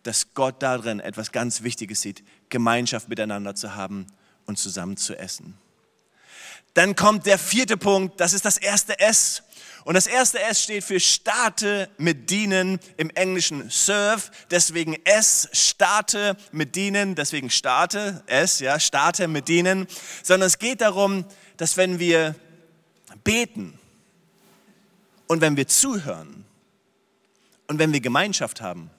dass 0.05 0.35
Gott 0.35 0.63
darin 0.63 1.01
etwas 1.01 1.33
ganz 1.33 1.63
Wichtiges 1.63 2.01
sieht, 2.01 2.23
Gemeinschaft 2.49 3.09
miteinander 3.09 3.55
zu 3.55 3.75
haben 3.75 4.07
und 4.47 4.59
zusammen 4.59 4.97
zu 4.97 5.19
essen. 5.19 5.59
Dann 6.75 6.97
kommt 6.97 7.27
der 7.27 7.39
vierte 7.39 7.77
Punkt, 7.77 8.21
das 8.21 8.33
ist 8.33 8.45
das 8.45 8.59
erste 8.59 8.99
S. 8.99 9.43
Und 9.85 9.95
das 9.95 10.07
erste 10.07 10.41
S 10.41 10.63
steht 10.63 10.83
für 10.83 10.99
starte 10.99 11.89
mit 11.99 12.31
dienen, 12.31 12.81
im 12.97 13.11
Englischen 13.11 13.69
serve, 13.71 14.31
deswegen 14.51 14.97
S, 15.05 15.49
starte 15.53 16.37
mit 16.53 16.75
dienen, 16.75 17.15
deswegen 17.15 17.51
starte, 17.51 18.23
S, 18.27 18.61
ja, 18.61 18.81
starte 18.81 19.29
mit 19.29 19.47
dienen, 19.47 19.87
sondern 20.23 20.47
es 20.47 20.59
geht 20.59 20.81
darum, 20.81 21.27
dass 21.59 21.77
wenn 21.77 21.99
wir 21.99 22.35
beten 23.25 23.79
und 25.27 25.41
wenn 25.41 25.57
wir 25.57 25.69
zuhören 25.69 26.45
und 27.69 27.79
wenn 27.79 27.93
wir 27.93 28.01
Gemeinschaft 28.01 28.61
haben, 28.63 28.91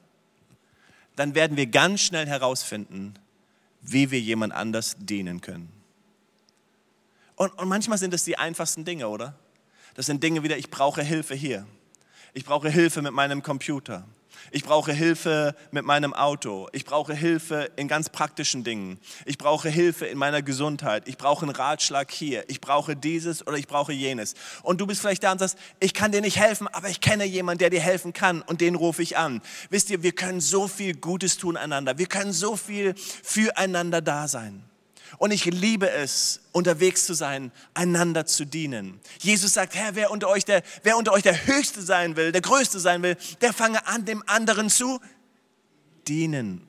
dann 1.15 1.36
werden 1.36 1.58
wir 1.58 1.67
ganz 1.67 2.01
schnell 2.01 2.28
herausfinden, 2.28 3.13
wie 3.82 4.12
wir 4.12 4.19
jemand 4.19 4.54
anders 4.54 4.95
dienen 4.99 5.41
können. 5.41 5.71
Und, 7.36 7.58
und 7.58 7.67
manchmal 7.67 7.97
sind 7.97 8.13
es 8.13 8.23
die 8.23 8.38
einfachsten 8.38 8.86
Dinge, 8.86 9.08
oder? 9.10 9.38
Das 9.95 10.06
sind 10.06 10.23
Dinge 10.23 10.43
wieder, 10.43 10.58
ich 10.58 10.69
brauche 10.69 11.04
Hilfe 11.04 11.36
hier. 11.36 11.67
Ich 12.34 12.45
brauche 12.45 12.69
Hilfe 12.69 13.01
mit 13.01 13.13
meinem 13.13 13.43
Computer. 13.43 14.06
Ich 14.52 14.63
brauche 14.63 14.93
Hilfe 14.93 15.56
mit 15.71 15.86
meinem 15.86 16.13
Auto. 16.13 16.67
Ich 16.71 16.86
brauche 16.86 17.13
Hilfe 17.13 17.71
in 17.76 17.88
ganz 17.88 18.10
praktischen 18.10 18.63
Dingen. 18.63 19.00
Ich 19.26 19.38
brauche 19.38 19.69
Hilfe 19.69 20.06
in 20.06 20.17
meiner 20.17 20.41
Gesundheit. 20.41 21.08
Ich 21.08 21.17
brauche 21.17 21.45
einen 21.45 21.56
Ratschlag 21.56 22.12
hier. 22.12 22.43
Ich 22.50 22.62
brauche 22.62 22.95
dieses 22.95 23.45
oder 23.45 23.58
ich 23.58 23.67
brauche 23.67 23.93
jenes. 23.93 24.36
Und 24.63 24.82
du 24.82 24.88
bist 24.88 25.02
vielleicht 25.02 25.24
da 25.24 25.32
und 25.32 25.39
sagst, 25.39 25.58
ich 25.80 25.93
kann 25.93 26.12
dir 26.12 26.21
nicht 26.21 26.38
helfen, 26.39 26.67
aber 26.67 26.89
ich 26.89 27.02
kenne 27.02 27.26
jemanden, 27.26 27.60
der 27.60 27.69
dir 27.69 27.82
helfen 27.82 28.13
kann 28.13 28.41
und 28.41 28.62
den 28.62 28.76
rufe 28.76 29.02
ich 29.02 29.17
an. 29.17 29.41
Wisst 29.69 29.89
ihr, 29.89 30.04
wir 30.04 30.12
können 30.13 30.41
so 30.41 30.67
viel 30.67 30.95
Gutes 30.95 31.38
tun 31.38 31.58
einander. 31.58 31.98
Wir 31.98 32.08
können 32.08 32.34
so 32.34 32.56
viel 32.56 32.95
füreinander 32.95 34.02
da 34.02 34.28
sein. 34.28 34.63
Und 35.17 35.32
ich 35.32 35.45
liebe 35.45 35.89
es, 35.89 36.41
unterwegs 36.51 37.06
zu 37.06 37.13
sein, 37.13 37.51
einander 37.73 38.25
zu 38.25 38.45
dienen. 38.45 38.99
Jesus 39.19 39.54
sagt, 39.54 39.75
Herr, 39.75 39.95
wer 39.95 40.12
unter 40.12 40.30
euch 40.30 40.45
der, 40.45 40.62
wer 40.84 40.97
unter 40.97 41.13
euch 41.13 41.23
der 41.23 41.47
Höchste 41.47 41.82
sein 41.82 42.15
will, 42.15 42.32
der 42.32 42.41
Größte 42.41 42.80
sein 42.80 43.01
will, 43.04 43.17
der 43.41 43.54
fange 43.54 43.86
an, 43.88 44.06
dem 44.06 44.23
anderen 44.28 44.69
zu 44.69 44.99
dienen. 46.08 46.67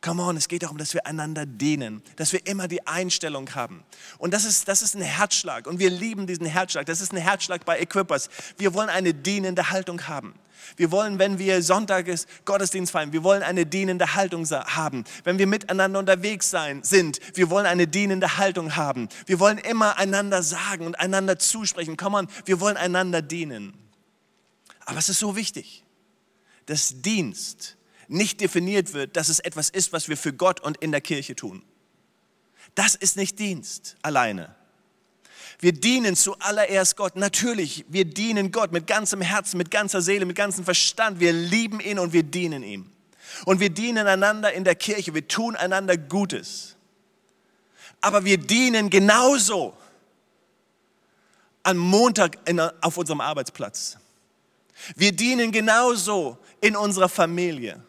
Come 0.00 0.22
on, 0.22 0.36
es 0.36 0.46
geht 0.46 0.62
darum, 0.62 0.78
dass 0.78 0.94
wir 0.94 1.06
einander 1.06 1.44
dienen, 1.44 2.02
dass 2.16 2.32
wir 2.32 2.46
immer 2.46 2.68
die 2.68 2.86
Einstellung 2.86 3.52
haben. 3.56 3.82
Und 4.18 4.32
das 4.32 4.44
ist, 4.44 4.68
das 4.68 4.80
ist 4.80 4.94
ein 4.94 5.02
Herzschlag 5.02 5.66
und 5.66 5.80
wir 5.80 5.90
lieben 5.90 6.26
diesen 6.28 6.46
Herzschlag. 6.46 6.86
Das 6.86 7.00
ist 7.00 7.12
ein 7.12 7.18
Herzschlag 7.18 7.64
bei 7.64 7.80
Equippers. 7.80 8.28
Wir 8.58 8.74
wollen 8.74 8.90
eine 8.90 9.12
dienende 9.12 9.70
Haltung 9.70 10.06
haben. 10.06 10.34
Wir 10.76 10.90
wollen, 10.90 11.18
wenn 11.18 11.38
wir 11.38 11.62
Sonntages 11.62 12.26
Gottesdienst 12.44 12.92
feiern, 12.92 13.12
wir 13.12 13.24
wollen 13.24 13.42
eine 13.42 13.66
dienende 13.66 14.14
Haltung 14.14 14.48
haben. 14.48 15.04
Wenn 15.24 15.38
wir 15.38 15.46
miteinander 15.46 15.98
unterwegs 15.98 16.50
sein, 16.50 16.82
sind, 16.82 17.20
wir 17.36 17.50
wollen 17.50 17.66
eine 17.66 17.86
dienende 17.86 18.38
Haltung 18.38 18.76
haben. 18.76 19.08
Wir 19.26 19.40
wollen 19.40 19.58
immer 19.58 19.98
einander 19.98 20.42
sagen 20.42 20.86
und 20.86 20.98
einander 20.98 21.38
zusprechen. 21.38 21.96
Komm 21.96 22.14
on, 22.14 22.28
wir 22.44 22.60
wollen 22.60 22.76
einander 22.76 23.22
dienen. 23.22 23.74
Aber 24.84 24.98
es 24.98 25.08
ist 25.08 25.18
so 25.18 25.36
wichtig, 25.36 25.84
dass 26.66 27.02
Dienst 27.02 27.76
nicht 28.08 28.40
definiert 28.40 28.94
wird, 28.94 29.16
dass 29.16 29.28
es 29.28 29.38
etwas 29.38 29.68
ist, 29.68 29.92
was 29.92 30.08
wir 30.08 30.16
für 30.16 30.32
Gott 30.32 30.60
und 30.60 30.78
in 30.78 30.92
der 30.92 31.00
Kirche 31.00 31.36
tun. 31.36 31.62
Das 32.74 32.94
ist 32.94 33.16
nicht 33.16 33.38
Dienst 33.38 33.96
alleine. 34.02 34.54
Wir 35.60 35.72
dienen 35.72 36.14
zuallererst 36.14 36.96
Gott. 36.96 37.16
Natürlich, 37.16 37.84
wir 37.88 38.04
dienen 38.04 38.52
Gott 38.52 38.72
mit 38.72 38.86
ganzem 38.86 39.20
Herzen, 39.20 39.58
mit 39.58 39.70
ganzer 39.70 40.00
Seele, 40.00 40.24
mit 40.24 40.36
ganzem 40.36 40.64
Verstand. 40.64 41.18
Wir 41.18 41.32
lieben 41.32 41.80
ihn 41.80 41.98
und 41.98 42.12
wir 42.12 42.22
dienen 42.22 42.62
ihm. 42.62 42.92
Und 43.44 43.60
wir 43.60 43.70
dienen 43.70 44.06
einander 44.06 44.52
in 44.52 44.64
der 44.64 44.76
Kirche. 44.76 45.14
Wir 45.14 45.26
tun 45.26 45.56
einander 45.56 45.96
Gutes. 45.96 46.76
Aber 48.00 48.24
wir 48.24 48.38
dienen 48.38 48.88
genauso 48.88 49.76
am 51.64 51.76
Montag 51.76 52.38
in, 52.48 52.60
auf 52.60 52.96
unserem 52.96 53.20
Arbeitsplatz. 53.20 53.98
Wir 54.94 55.12
dienen 55.12 55.50
genauso 55.50 56.38
in 56.60 56.76
unserer 56.76 57.08
Familie. 57.08 57.82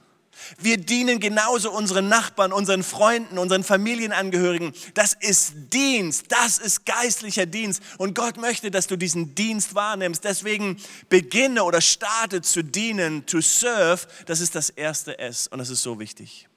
Wir 0.58 0.78
dienen 0.78 1.20
genauso 1.20 1.72
unseren 1.72 2.08
Nachbarn, 2.08 2.52
unseren 2.52 2.84
Freunden, 2.84 3.38
unseren 3.38 3.64
Familienangehörigen. 3.64 4.74
Das 4.94 5.14
ist 5.14 5.54
Dienst, 5.74 6.26
das 6.30 6.58
ist 6.58 6.86
geistlicher 6.86 7.46
Dienst. 7.46 7.82
Und 7.98 8.16
Gott 8.16 8.38
möchte, 8.38 8.72
dass 8.72 8.88
du 8.88 8.98
diesen 8.98 9.36
Dienst 9.36 9.76
wahrnimmst. 9.76 10.24
Deswegen 10.24 10.78
beginne 11.10 11.64
oder 11.64 11.82
starte 11.82 12.42
zu 12.42 12.64
dienen, 12.64 13.26
to 13.26 13.42
serve. 13.42 14.08
Das 14.26 14.40
ist 14.40 14.56
das 14.56 14.70
erste 14.70 15.20
S 15.20 15.48
und 15.48 15.60
das 15.60 15.70
ist 15.70 15.82
so 15.82 16.00
wichtig. 16.00 16.48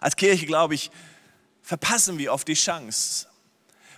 Als 0.00 0.16
Kirche, 0.16 0.46
glaube 0.46 0.74
ich, 0.74 0.90
verpassen 1.62 2.18
wir 2.18 2.32
oft 2.32 2.48
die 2.48 2.54
Chance, 2.54 3.26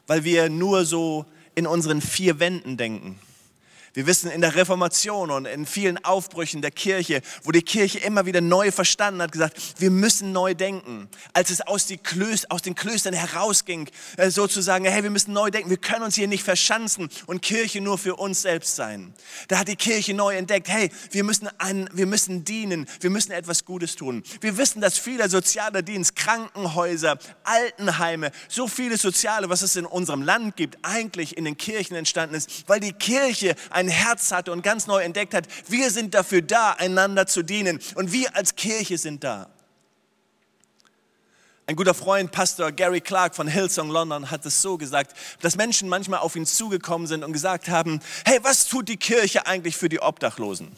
weil 0.06 0.24
wir 0.24 0.48
nur 0.50 0.84
so 0.84 1.24
in 1.54 1.66
unseren 1.66 2.00
vier 2.00 2.38
Wänden 2.40 2.76
denken. 2.76 3.18
Wir 3.94 4.06
wissen 4.06 4.28
in 4.28 4.40
der 4.40 4.56
Reformation 4.56 5.30
und 5.30 5.46
in 5.46 5.66
vielen 5.66 6.04
Aufbrüchen 6.04 6.62
der 6.62 6.72
Kirche, 6.72 7.22
wo 7.44 7.52
die 7.52 7.62
Kirche 7.62 8.00
immer 8.00 8.26
wieder 8.26 8.40
neu 8.40 8.72
verstanden 8.72 9.22
hat, 9.22 9.30
gesagt, 9.30 9.56
wir 9.78 9.92
müssen 9.92 10.32
neu 10.32 10.54
denken. 10.54 11.08
Als 11.32 11.50
es 11.50 11.60
aus, 11.60 11.86
Klöster, 12.02 12.48
aus 12.50 12.62
den 12.62 12.74
Klöstern 12.74 13.14
herausging, 13.14 13.88
äh, 14.16 14.30
sozusagen, 14.30 14.84
hey, 14.84 15.04
wir 15.04 15.10
müssen 15.10 15.32
neu 15.32 15.50
denken, 15.50 15.70
wir 15.70 15.76
können 15.76 16.02
uns 16.02 16.16
hier 16.16 16.26
nicht 16.26 16.42
verschanzen 16.42 17.08
und 17.26 17.40
Kirche 17.40 17.80
nur 17.80 17.96
für 17.96 18.16
uns 18.16 18.42
selbst 18.42 18.74
sein. 18.74 19.14
Da 19.46 19.60
hat 19.60 19.68
die 19.68 19.76
Kirche 19.76 20.12
neu 20.12 20.34
entdeckt, 20.34 20.68
hey, 20.68 20.90
wir 21.12 21.22
müssen, 21.22 21.48
an, 21.58 21.88
wir 21.92 22.06
müssen 22.06 22.44
dienen, 22.44 22.88
wir 22.98 23.10
müssen 23.10 23.30
etwas 23.30 23.64
Gutes 23.64 23.94
tun. 23.94 24.24
Wir 24.40 24.58
wissen, 24.58 24.80
dass 24.80 24.98
vieler 24.98 25.28
sozialer 25.28 25.82
Dienst, 25.82 26.16
Krankenhäuser, 26.16 27.16
Altenheime, 27.44 28.32
so 28.48 28.66
viele 28.66 28.96
Soziale, 28.96 29.50
was 29.50 29.62
es 29.62 29.76
in 29.76 29.86
unserem 29.86 30.22
Land 30.22 30.56
gibt, 30.56 30.78
eigentlich 30.82 31.36
in 31.36 31.44
den 31.44 31.56
Kirchen 31.56 31.94
entstanden 31.94 32.34
ist, 32.34 32.64
weil 32.66 32.80
die 32.80 32.92
Kirche 32.92 33.54
ein 33.70 33.83
ein 33.84 33.88
Herz 33.88 34.30
hatte 34.30 34.52
und 34.52 34.62
ganz 34.62 34.86
neu 34.86 35.02
entdeckt 35.02 35.34
hat, 35.34 35.46
wir 35.68 35.90
sind 35.90 36.14
dafür 36.14 36.42
da, 36.42 36.72
einander 36.72 37.26
zu 37.26 37.42
dienen. 37.42 37.80
Und 37.94 38.12
wir 38.12 38.34
als 38.36 38.56
Kirche 38.56 38.98
sind 38.98 39.24
da. 39.24 39.50
Ein 41.66 41.76
guter 41.76 41.94
Freund, 41.94 42.30
Pastor 42.30 42.72
Gary 42.72 43.00
Clark 43.00 43.34
von 43.34 43.48
Hillsong 43.48 43.88
London, 43.88 44.30
hat 44.30 44.44
es 44.44 44.60
so 44.60 44.76
gesagt, 44.76 45.16
dass 45.40 45.56
Menschen 45.56 45.88
manchmal 45.88 46.20
auf 46.20 46.36
ihn 46.36 46.44
zugekommen 46.44 47.06
sind 47.06 47.24
und 47.24 47.32
gesagt 47.32 47.68
haben, 47.68 48.00
hey, 48.26 48.38
was 48.42 48.66
tut 48.66 48.88
die 48.88 48.98
Kirche 48.98 49.46
eigentlich 49.46 49.76
für 49.76 49.88
die 49.88 50.00
Obdachlosen? 50.00 50.72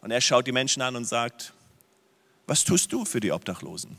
Und 0.00 0.10
er 0.10 0.20
schaut 0.20 0.48
die 0.48 0.52
Menschen 0.52 0.82
an 0.82 0.96
und 0.96 1.04
sagt, 1.04 1.52
was 2.46 2.64
tust 2.64 2.92
du 2.92 3.04
für 3.04 3.20
die 3.20 3.30
Obdachlosen? 3.30 3.96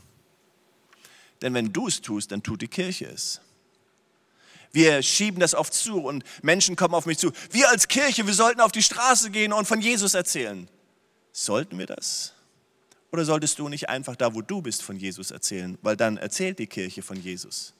Denn 1.40 1.54
wenn 1.54 1.72
du 1.72 1.86
es 1.86 2.02
tust, 2.02 2.32
dann 2.32 2.42
tut 2.42 2.60
die 2.60 2.68
Kirche 2.68 3.06
es. 3.06 3.40
Wir 4.72 5.02
schieben 5.02 5.40
das 5.40 5.54
oft 5.54 5.74
zu 5.74 6.02
und 6.02 6.24
Menschen 6.42 6.76
kommen 6.76 6.94
auf 6.94 7.06
mich 7.06 7.18
zu. 7.18 7.32
Wir 7.50 7.68
als 7.70 7.88
Kirche, 7.88 8.26
wir 8.26 8.34
sollten 8.34 8.60
auf 8.60 8.72
die 8.72 8.82
Straße 8.82 9.30
gehen 9.30 9.52
und 9.52 9.66
von 9.66 9.80
Jesus 9.80 10.14
erzählen. 10.14 10.68
Sollten 11.32 11.78
wir 11.78 11.86
das? 11.86 12.34
Oder 13.12 13.24
solltest 13.24 13.58
du 13.58 13.68
nicht 13.68 13.88
einfach 13.88 14.14
da, 14.14 14.34
wo 14.34 14.42
du 14.42 14.62
bist, 14.62 14.82
von 14.82 14.96
Jesus 14.96 15.32
erzählen? 15.32 15.76
Weil 15.82 15.96
dann 15.96 16.16
erzählt 16.16 16.58
die 16.60 16.68
Kirche 16.68 17.02
von 17.02 17.20
Jesus. 17.20 17.74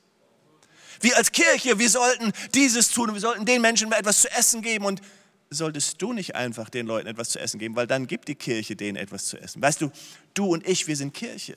Wir 1.00 1.16
als 1.16 1.31
Kirche, 1.31 1.79
wir 1.79 1.88
sollten 1.88 2.33
dieses 2.55 2.90
tun 2.90 3.09
und 3.09 3.14
wir 3.14 3.20
sollten 3.20 3.46
den 3.46 3.62
Menschen 3.62 3.90
etwas 3.92 4.22
zu 4.22 4.33
essen 4.33 4.61
geben 4.61 4.85
und 4.85 5.00
solltest 5.48 6.03
du 6.03 6.12
nicht 6.12 6.35
einfach 6.35 6.68
den 6.68 6.87
Leuten 6.87 7.07
etwas 7.07 7.31
zu 7.31 7.38
essen 7.38 7.59
geben, 7.59 7.76
weil 7.76 7.87
dann 7.87 8.07
gibt 8.07 8.29
die 8.29 8.35
Kirche 8.35 8.76
denen 8.76 8.96
etwas 8.96 9.26
zu 9.26 9.38
essen. 9.40 9.62
Weißt 9.62 9.81
du, 9.81 9.90
du 10.35 10.46
und 10.46 10.66
ich, 10.66 10.87
wir 10.87 10.96
sind 10.96 11.14
Kirche. 11.14 11.57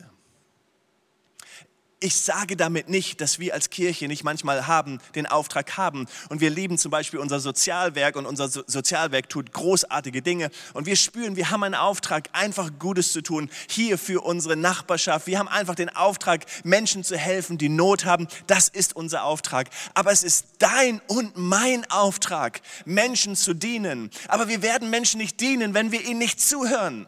Ich 2.03 2.19
sage 2.19 2.57
damit 2.57 2.89
nicht, 2.89 3.21
dass 3.21 3.39
wir 3.39 3.53
als 3.53 3.69
Kirche 3.69 4.09
nicht 4.09 4.25
manchmal 4.25 4.67
haben, 4.67 4.99
den 5.15 5.25
Auftrag 5.25 5.77
haben. 5.77 6.05
Und 6.27 6.41
wir 6.41 6.49
lieben 6.49 6.77
zum 6.77 6.91
Beispiel 6.91 7.19
unser 7.19 7.39
Sozialwerk 7.39 8.17
und 8.17 8.25
unser 8.25 8.49
Sozialwerk 8.49 9.29
tut 9.29 9.53
großartige 9.53 10.21
Dinge. 10.21 10.51
Und 10.73 10.85
wir 10.85 10.97
spüren, 10.97 11.37
wir 11.37 11.49
haben 11.49 11.63
einen 11.63 11.75
Auftrag, 11.75 12.27
einfach 12.33 12.71
Gutes 12.77 13.13
zu 13.13 13.21
tun, 13.21 13.49
hier 13.69 13.97
für 13.97 14.21
unsere 14.21 14.57
Nachbarschaft. 14.57 15.27
Wir 15.27 15.39
haben 15.39 15.47
einfach 15.47 15.75
den 15.75 15.89
Auftrag, 15.95 16.45
Menschen 16.65 17.05
zu 17.05 17.17
helfen, 17.17 17.57
die 17.57 17.69
Not 17.69 18.03
haben. 18.03 18.27
Das 18.47 18.67
ist 18.67 18.97
unser 18.97 19.23
Auftrag. 19.23 19.69
Aber 19.93 20.11
es 20.11 20.23
ist 20.23 20.47
dein 20.59 21.01
und 21.07 21.37
mein 21.37 21.89
Auftrag, 21.89 22.59
Menschen 22.83 23.37
zu 23.37 23.53
dienen. 23.53 24.09
Aber 24.27 24.49
wir 24.49 24.61
werden 24.61 24.89
Menschen 24.89 25.19
nicht 25.19 25.39
dienen, 25.39 25.73
wenn 25.73 25.93
wir 25.93 26.05
ihnen 26.05 26.19
nicht 26.19 26.41
zuhören. 26.41 27.07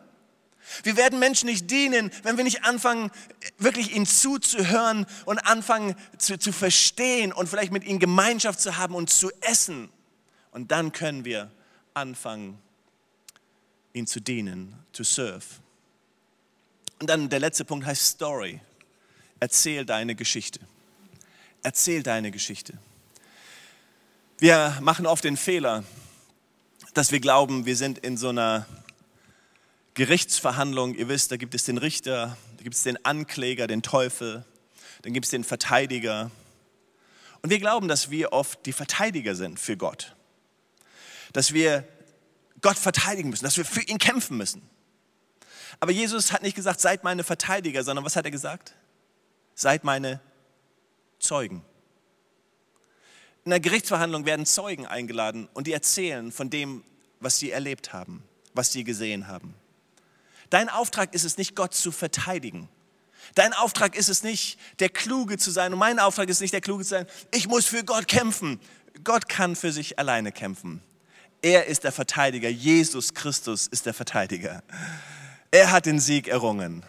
Wir 0.83 0.97
werden 0.97 1.19
Menschen 1.19 1.47
nicht 1.47 1.69
dienen, 1.69 2.11
wenn 2.23 2.37
wir 2.37 2.43
nicht 2.43 2.63
anfangen, 2.63 3.11
wirklich 3.57 3.95
ihnen 3.95 4.05
zuzuhören 4.05 5.05
und 5.25 5.39
anfangen 5.39 5.95
zu, 6.17 6.37
zu 6.37 6.51
verstehen 6.51 7.31
und 7.31 7.47
vielleicht 7.47 7.71
mit 7.71 7.83
ihnen 7.83 7.99
Gemeinschaft 7.99 8.59
zu 8.59 8.77
haben 8.77 8.95
und 8.95 9.09
zu 9.09 9.31
essen. 9.41 9.89
Und 10.51 10.71
dann 10.71 10.91
können 10.91 11.25
wir 11.25 11.51
anfangen, 11.93 12.59
ihnen 13.93 14.07
zu 14.07 14.19
dienen, 14.19 14.75
to 14.93 15.03
serve. 15.03 15.45
Und 16.99 17.09
dann 17.09 17.29
der 17.29 17.39
letzte 17.39 17.65
Punkt 17.65 17.85
heißt 17.85 18.03
Story. 18.03 18.59
Erzähl 19.39 19.85
deine 19.85 20.15
Geschichte. 20.15 20.59
Erzähl 21.61 22.03
deine 22.03 22.31
Geschichte. 22.31 22.77
Wir 24.37 24.77
machen 24.81 25.05
oft 25.05 25.23
den 25.23 25.37
Fehler, 25.37 25.83
dass 26.93 27.11
wir 27.11 27.19
glauben, 27.19 27.65
wir 27.65 27.75
sind 27.75 27.99
in 27.99 28.17
so 28.17 28.29
einer 28.29 28.65
Gerichtsverhandlung, 29.95 30.93
ihr 30.93 31.07
wisst, 31.07 31.31
da 31.31 31.37
gibt 31.37 31.55
es 31.55 31.63
den 31.63 31.77
Richter, 31.77 32.37
da 32.57 32.63
gibt 32.63 32.75
es 32.75 32.83
den 32.83 33.03
Ankläger, 33.05 33.65
den 33.65 33.81
Teufel, 33.81 34.45
dann 35.03 35.13
gibt 35.13 35.25
es 35.25 35.31
den 35.31 35.45
Verteidiger. 35.45 36.31
Und 37.41 37.49
wir 37.49 37.59
glauben, 37.59 37.87
dass 37.87 38.11
wir 38.11 38.33
oft 38.33 38.65
die 38.65 38.73
Verteidiger 38.73 39.35
sind 39.35 39.57
für 39.57 39.77
Gott. 39.77 40.13
Dass 41.31 41.53
wir 41.53 41.87
Gott 42.59 42.77
verteidigen 42.77 43.29
müssen, 43.29 43.45
dass 43.45 43.55
wir 43.55 43.63
für 43.63 43.83
ihn 43.83 43.97
kämpfen 43.97 44.35
müssen. 44.35 44.69
Aber 45.79 45.93
Jesus 45.93 46.33
hat 46.33 46.43
nicht 46.43 46.55
gesagt, 46.55 46.81
seid 46.81 47.05
meine 47.05 47.23
Verteidiger, 47.23 47.83
sondern 47.83 48.03
was 48.03 48.17
hat 48.17 48.25
er 48.25 48.31
gesagt? 48.31 48.73
Seid 49.53 49.85
meine 49.85 50.19
Zeugen. 51.19 51.63
In 53.45 53.51
der 53.51 53.61
Gerichtsverhandlung 53.61 54.25
werden 54.25 54.45
Zeugen 54.45 54.87
eingeladen 54.87 55.47
und 55.53 55.67
die 55.67 55.73
erzählen 55.73 56.33
von 56.33 56.49
dem, 56.49 56.83
was 57.21 57.37
sie 57.37 57.51
erlebt 57.51 57.93
haben, 57.93 58.23
was 58.53 58.73
sie 58.73 58.83
gesehen 58.83 59.27
haben. 59.27 59.53
Dein 60.55 60.69
Auftrag 60.69 61.13
ist 61.13 61.25
es 61.25 61.37
nicht, 61.37 61.53
Gott 61.53 61.73
zu 61.73 61.91
verteidigen. 61.91 62.69
Dein 63.33 63.51
Auftrag 63.51 63.93
ist 63.93 64.07
es 64.07 64.23
nicht, 64.23 64.57
der 64.79 64.87
Kluge 64.87 65.37
zu 65.37 65.51
sein. 65.51 65.73
Und 65.73 65.79
mein 65.79 65.99
Auftrag 65.99 66.29
ist 66.29 66.39
nicht, 66.39 66.53
der 66.53 66.61
Kluge 66.61 66.85
zu 66.85 66.91
sein. 66.91 67.07
Ich 67.33 67.49
muss 67.49 67.65
für 67.65 67.83
Gott 67.83 68.07
kämpfen. 68.07 68.61
Gott 69.03 69.27
kann 69.27 69.57
für 69.57 69.73
sich 69.73 69.99
alleine 69.99 70.31
kämpfen. 70.31 70.81
Er 71.41 71.65
ist 71.65 71.83
der 71.83 71.91
Verteidiger. 71.91 72.47
Jesus 72.47 73.13
Christus 73.13 73.67
ist 73.67 73.85
der 73.85 73.93
Verteidiger. 73.93 74.63
Er 75.51 75.71
hat 75.73 75.87
den 75.87 75.99
Sieg 75.99 76.29
errungen. 76.29 76.85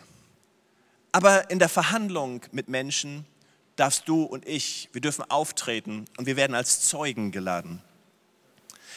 Aber 1.11 1.51
in 1.51 1.59
der 1.59 1.69
Verhandlung 1.69 2.43
mit 2.53 2.69
Menschen 2.69 3.27
darfst 3.75 4.07
du 4.07 4.23
und 4.23 4.47
ich, 4.47 4.91
wir 4.93 5.01
dürfen 5.01 5.29
auftreten 5.29 6.05
und 6.19 6.27
wir 6.27 6.37
werden 6.37 6.55
als 6.55 6.83
Zeugen 6.83 7.33
geladen. 7.33 7.83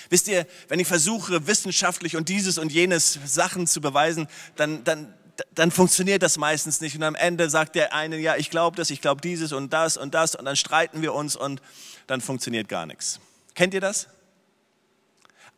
Wisst 0.09 0.27
ihr, 0.27 0.47
wenn 0.67 0.79
ich 0.79 0.87
versuche, 0.87 1.47
wissenschaftlich 1.47 2.15
und 2.15 2.29
dieses 2.29 2.57
und 2.57 2.71
jenes 2.71 3.19
Sachen 3.25 3.67
zu 3.67 3.79
beweisen, 3.79 4.27
dann, 4.55 4.83
dann, 4.83 5.13
dann 5.53 5.71
funktioniert 5.71 6.23
das 6.23 6.37
meistens 6.37 6.81
nicht. 6.81 6.95
Und 6.95 7.03
am 7.03 7.15
Ende 7.15 7.49
sagt 7.49 7.75
der 7.75 7.93
eine, 7.93 8.17
ja, 8.17 8.35
ich 8.35 8.49
glaube 8.49 8.75
das, 8.75 8.89
ich 8.89 9.01
glaube 9.01 9.21
dieses 9.21 9.51
und 9.51 9.71
das 9.71 9.97
und 9.97 10.13
das. 10.13 10.35
Und 10.35 10.45
dann 10.45 10.55
streiten 10.55 11.01
wir 11.01 11.13
uns 11.13 11.35
und 11.35 11.61
dann 12.07 12.21
funktioniert 12.21 12.67
gar 12.67 12.85
nichts. 12.85 13.19
Kennt 13.53 13.73
ihr 13.73 13.81
das? 13.81 14.07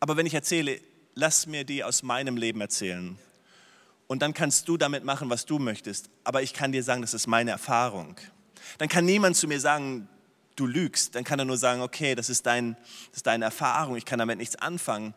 Aber 0.00 0.16
wenn 0.16 0.26
ich 0.26 0.34
erzähle, 0.34 0.80
lass 1.14 1.46
mir 1.46 1.64
die 1.64 1.84
aus 1.84 2.02
meinem 2.02 2.36
Leben 2.36 2.60
erzählen. 2.60 3.18
Und 4.06 4.20
dann 4.20 4.34
kannst 4.34 4.68
du 4.68 4.76
damit 4.76 5.04
machen, 5.04 5.30
was 5.30 5.46
du 5.46 5.58
möchtest. 5.58 6.10
Aber 6.24 6.42
ich 6.42 6.52
kann 6.52 6.72
dir 6.72 6.82
sagen, 6.82 7.00
das 7.00 7.14
ist 7.14 7.26
meine 7.26 7.52
Erfahrung. 7.52 8.16
Dann 8.78 8.88
kann 8.88 9.06
niemand 9.06 9.36
zu 9.36 9.48
mir 9.48 9.60
sagen, 9.60 10.08
du 10.56 10.66
lügst, 10.66 11.14
dann 11.14 11.24
kann 11.24 11.38
er 11.38 11.44
nur 11.44 11.56
sagen, 11.56 11.82
okay, 11.82 12.14
das 12.14 12.28
ist, 12.28 12.46
dein, 12.46 12.76
das 13.10 13.18
ist 13.18 13.26
deine 13.26 13.44
Erfahrung, 13.44 13.96
ich 13.96 14.04
kann 14.04 14.18
damit 14.18 14.38
nichts 14.38 14.56
anfangen. 14.56 15.14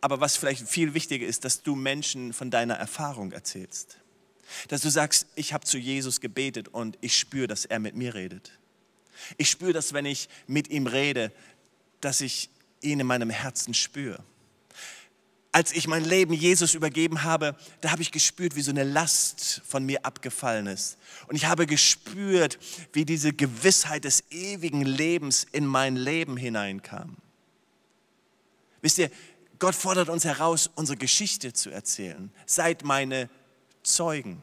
Aber 0.00 0.20
was 0.20 0.36
vielleicht 0.36 0.68
viel 0.68 0.94
wichtiger 0.94 1.26
ist, 1.26 1.44
dass 1.44 1.62
du 1.62 1.74
Menschen 1.74 2.32
von 2.32 2.50
deiner 2.50 2.74
Erfahrung 2.74 3.32
erzählst. 3.32 3.98
Dass 4.68 4.82
du 4.82 4.90
sagst, 4.90 5.26
ich 5.34 5.52
habe 5.52 5.64
zu 5.64 5.78
Jesus 5.78 6.20
gebetet 6.20 6.68
und 6.68 6.98
ich 7.00 7.16
spüre, 7.16 7.46
dass 7.46 7.64
er 7.64 7.78
mit 7.78 7.96
mir 7.96 8.14
redet. 8.14 8.52
Ich 9.38 9.50
spüre, 9.50 9.72
dass 9.72 9.92
wenn 9.92 10.04
ich 10.04 10.28
mit 10.46 10.68
ihm 10.68 10.86
rede, 10.86 11.32
dass 12.00 12.20
ich 12.20 12.50
ihn 12.82 13.00
in 13.00 13.06
meinem 13.06 13.30
Herzen 13.30 13.74
spüre 13.74 14.22
als 15.52 15.72
ich 15.72 15.86
mein 15.86 16.04
Leben 16.04 16.34
Jesus 16.34 16.74
übergeben 16.74 17.22
habe, 17.22 17.56
da 17.80 17.90
habe 17.90 18.02
ich 18.02 18.12
gespürt, 18.12 18.56
wie 18.56 18.62
so 18.62 18.70
eine 18.70 18.84
Last 18.84 19.62
von 19.66 19.84
mir 19.84 20.04
abgefallen 20.04 20.66
ist. 20.66 20.98
Und 21.28 21.36
ich 21.36 21.46
habe 21.46 21.66
gespürt, 21.66 22.58
wie 22.92 23.04
diese 23.04 23.32
Gewissheit 23.32 24.04
des 24.04 24.24
ewigen 24.30 24.82
Lebens 24.82 25.46
in 25.52 25.64
mein 25.64 25.96
Leben 25.96 26.36
hineinkam. 26.36 27.16
Wisst 28.82 28.98
ihr, 28.98 29.10
Gott 29.58 29.74
fordert 29.74 30.08
uns 30.08 30.24
heraus, 30.24 30.70
unsere 30.74 30.98
Geschichte 30.98 31.52
zu 31.52 31.70
erzählen. 31.70 32.30
Seid 32.44 32.84
meine 32.84 33.30
Zeugen. 33.82 34.42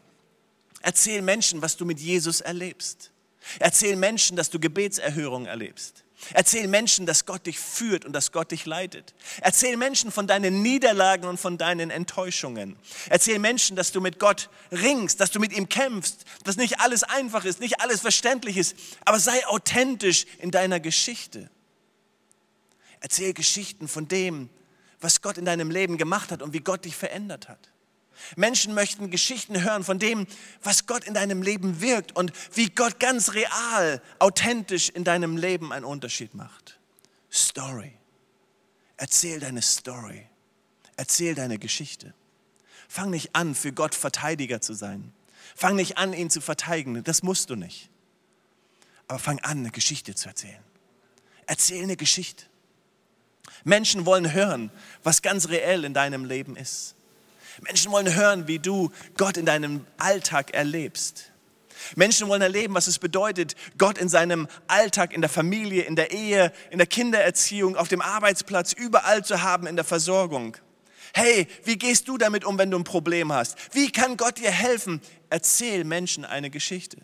Erzähl 0.81 1.21
Menschen, 1.21 1.61
was 1.61 1.77
du 1.77 1.85
mit 1.85 1.99
Jesus 1.99 2.41
erlebst. 2.41 3.11
Erzähl 3.59 3.95
Menschen, 3.95 4.35
dass 4.35 4.49
du 4.49 4.59
Gebetserhörung 4.59 5.45
erlebst. 5.45 6.02
Erzähl 6.33 6.67
Menschen, 6.67 7.05
dass 7.05 7.25
Gott 7.25 7.45
dich 7.45 7.59
führt 7.59 8.05
und 8.05 8.13
dass 8.13 8.31
Gott 8.31 8.51
dich 8.51 8.65
leitet. 8.65 9.13
Erzähl 9.41 9.77
Menschen 9.77 10.11
von 10.11 10.27
deinen 10.27 10.61
Niederlagen 10.61 11.27
und 11.27 11.39
von 11.39 11.57
deinen 11.57 11.89
Enttäuschungen. 11.89 12.77
Erzähl 13.09 13.39
Menschen, 13.39 13.75
dass 13.75 13.91
du 13.91 14.01
mit 14.01 14.19
Gott 14.19 14.49
ringst, 14.71 15.19
dass 15.19 15.31
du 15.31 15.39
mit 15.39 15.53
ihm 15.53 15.69
kämpfst, 15.69 16.25
dass 16.43 16.57
nicht 16.57 16.79
alles 16.79 17.03
einfach 17.03 17.45
ist, 17.45 17.59
nicht 17.59 17.81
alles 17.81 18.01
verständlich 18.01 18.57
ist, 18.57 18.75
aber 19.05 19.19
sei 19.19 19.45
authentisch 19.47 20.25
in 20.39 20.51
deiner 20.51 20.79
Geschichte. 20.79 21.49
Erzähl 22.99 23.33
Geschichten 23.33 23.87
von 23.87 24.07
dem, 24.07 24.49
was 25.01 25.21
Gott 25.21 25.37
in 25.37 25.45
deinem 25.45 25.69
Leben 25.69 25.97
gemacht 25.97 26.31
hat 26.31 26.41
und 26.41 26.53
wie 26.53 26.61
Gott 26.61 26.85
dich 26.85 26.95
verändert 26.95 27.49
hat. 27.49 27.72
Menschen 28.35 28.73
möchten 28.73 29.09
Geschichten 29.09 29.61
hören 29.63 29.83
von 29.83 29.99
dem, 29.99 30.27
was 30.61 30.85
Gott 30.85 31.03
in 31.03 31.13
deinem 31.13 31.41
Leben 31.41 31.81
wirkt 31.81 32.15
und 32.15 32.31
wie 32.53 32.69
Gott 32.69 32.99
ganz 32.99 33.33
real, 33.33 34.01
authentisch 34.19 34.89
in 34.89 35.03
deinem 35.03 35.37
Leben 35.37 35.71
einen 35.71 35.85
Unterschied 35.85 36.33
macht. 36.33 36.79
Story. 37.31 37.93
Erzähl 38.97 39.39
deine 39.39 39.61
Story. 39.61 40.27
Erzähl 40.95 41.35
deine 41.35 41.57
Geschichte. 41.57 42.13
Fang 42.87 43.09
nicht 43.09 43.35
an, 43.35 43.55
für 43.55 43.73
Gott 43.73 43.95
Verteidiger 43.95 44.61
zu 44.61 44.73
sein. 44.73 45.13
Fang 45.55 45.75
nicht 45.75 45.97
an, 45.97 46.13
ihn 46.13 46.29
zu 46.29 46.41
verteidigen. 46.41 47.03
Das 47.03 47.23
musst 47.23 47.49
du 47.49 47.55
nicht. 47.55 47.89
Aber 49.07 49.19
fang 49.19 49.39
an, 49.39 49.59
eine 49.59 49.71
Geschichte 49.71 50.15
zu 50.15 50.29
erzählen. 50.29 50.63
Erzähl 51.45 51.83
eine 51.83 51.97
Geschichte. 51.97 52.45
Menschen 53.63 54.05
wollen 54.05 54.31
hören, 54.31 54.71
was 55.03 55.21
ganz 55.21 55.49
reell 55.49 55.85
in 55.85 55.93
deinem 55.93 56.25
Leben 56.25 56.55
ist. 56.55 56.95
Menschen 57.61 57.91
wollen 57.91 58.13
hören, 58.13 58.47
wie 58.47 58.59
du 58.59 58.91
Gott 59.17 59.37
in 59.37 59.45
deinem 59.45 59.85
Alltag 59.97 60.53
erlebst. 60.53 61.31
Menschen 61.95 62.27
wollen 62.27 62.41
erleben, 62.41 62.73
was 62.73 62.87
es 62.87 62.99
bedeutet, 62.99 63.55
Gott 63.77 63.97
in 63.97 64.09
seinem 64.09 64.47
Alltag, 64.67 65.13
in 65.13 65.21
der 65.21 65.29
Familie, 65.29 65.83
in 65.83 65.95
der 65.95 66.11
Ehe, 66.11 66.51
in 66.69 66.77
der 66.77 66.87
Kindererziehung, 66.87 67.75
auf 67.75 67.87
dem 67.87 68.01
Arbeitsplatz, 68.01 68.73
überall 68.73 69.23
zu 69.23 69.41
haben 69.41 69.67
in 69.67 69.75
der 69.75 69.85
Versorgung. 69.85 70.57
Hey, 71.13 71.47
wie 71.63 71.77
gehst 71.77 72.07
du 72.07 72.17
damit 72.17 72.43
um, 72.45 72.57
wenn 72.57 72.71
du 72.71 72.77
ein 72.77 72.83
Problem 72.83 73.31
hast? 73.31 73.57
Wie 73.73 73.91
kann 73.91 74.17
Gott 74.17 74.39
dir 74.39 74.51
helfen? 74.51 75.01
Erzähl 75.29 75.83
Menschen 75.83 76.25
eine 76.25 76.49
Geschichte. 76.49 76.97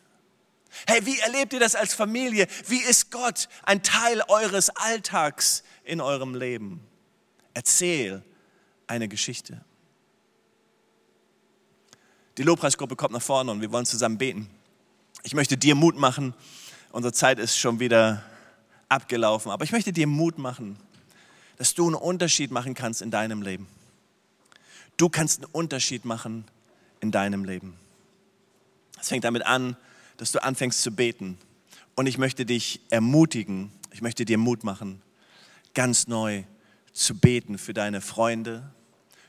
Hey, 0.88 1.06
wie 1.06 1.20
erlebt 1.20 1.54
ihr 1.54 1.60
das 1.60 1.76
als 1.76 1.94
Familie? 1.94 2.48
Wie 2.68 2.82
ist 2.82 3.12
Gott 3.12 3.50
ein 3.64 3.84
Teil 3.84 4.22
eures 4.28 4.70
Alltags 4.70 5.64
in 5.84 6.02
eurem 6.02 6.36
Leben? 6.36 6.86
Erzähl 7.54 8.24
eine 8.88 9.08
Geschichte. 9.08 9.64
Die 12.40 12.44
Lobpreisgruppe 12.44 12.96
kommt 12.96 13.12
nach 13.12 13.22
vorne 13.22 13.52
und 13.52 13.60
wir 13.60 13.70
wollen 13.74 13.86
zusammen 13.86 14.18
beten. 14.18 14.50
Ich 15.24 15.34
möchte 15.34 15.58
dir 15.58 15.76
Mut 15.76 15.98
machen. 15.98 16.34
Unsere 16.94 17.12
Zeit 17.12 17.38
ist 17.38 17.58
schon 17.58 17.82
wieder 17.82 18.24
abgelaufen, 18.88 19.52
aber 19.52 19.66
ich 19.66 19.74
möchte 19.74 19.92
dir 19.92 20.08
Mut 20.08 20.38
machen, 20.38 20.78
dass 21.58 21.74
du 21.74 21.88
einen 21.88 21.96
Unterschied 21.96 22.50
machen 22.50 22.76
kannst 22.76 23.02
in 23.02 23.12
deinem 23.12 23.42
Leben. 23.42 23.68
Du 24.96 25.10
kannst 25.10 25.44
einen 25.44 25.52
Unterschied 25.52 26.06
machen 26.06 26.46
in 27.02 27.12
deinem 27.12 27.44
Leben. 27.44 27.76
Es 29.02 29.10
fängt 29.10 29.26
damit 29.26 29.46
an, 29.46 29.76
dass 30.16 30.32
du 30.32 30.42
anfängst 30.42 30.82
zu 30.82 30.92
beten. 30.92 31.38
Und 31.94 32.08
ich 32.08 32.18
möchte 32.18 32.46
dich 32.46 32.80
ermutigen, 32.90 33.70
ich 33.92 34.02
möchte 34.02 34.24
dir 34.24 34.38
Mut 34.38 34.64
machen, 34.64 35.02
ganz 35.74 36.08
neu 36.08 36.46
zu 36.94 37.16
beten 37.16 37.58
für 37.58 37.74
deine 37.74 38.00
Freunde, 38.00 38.72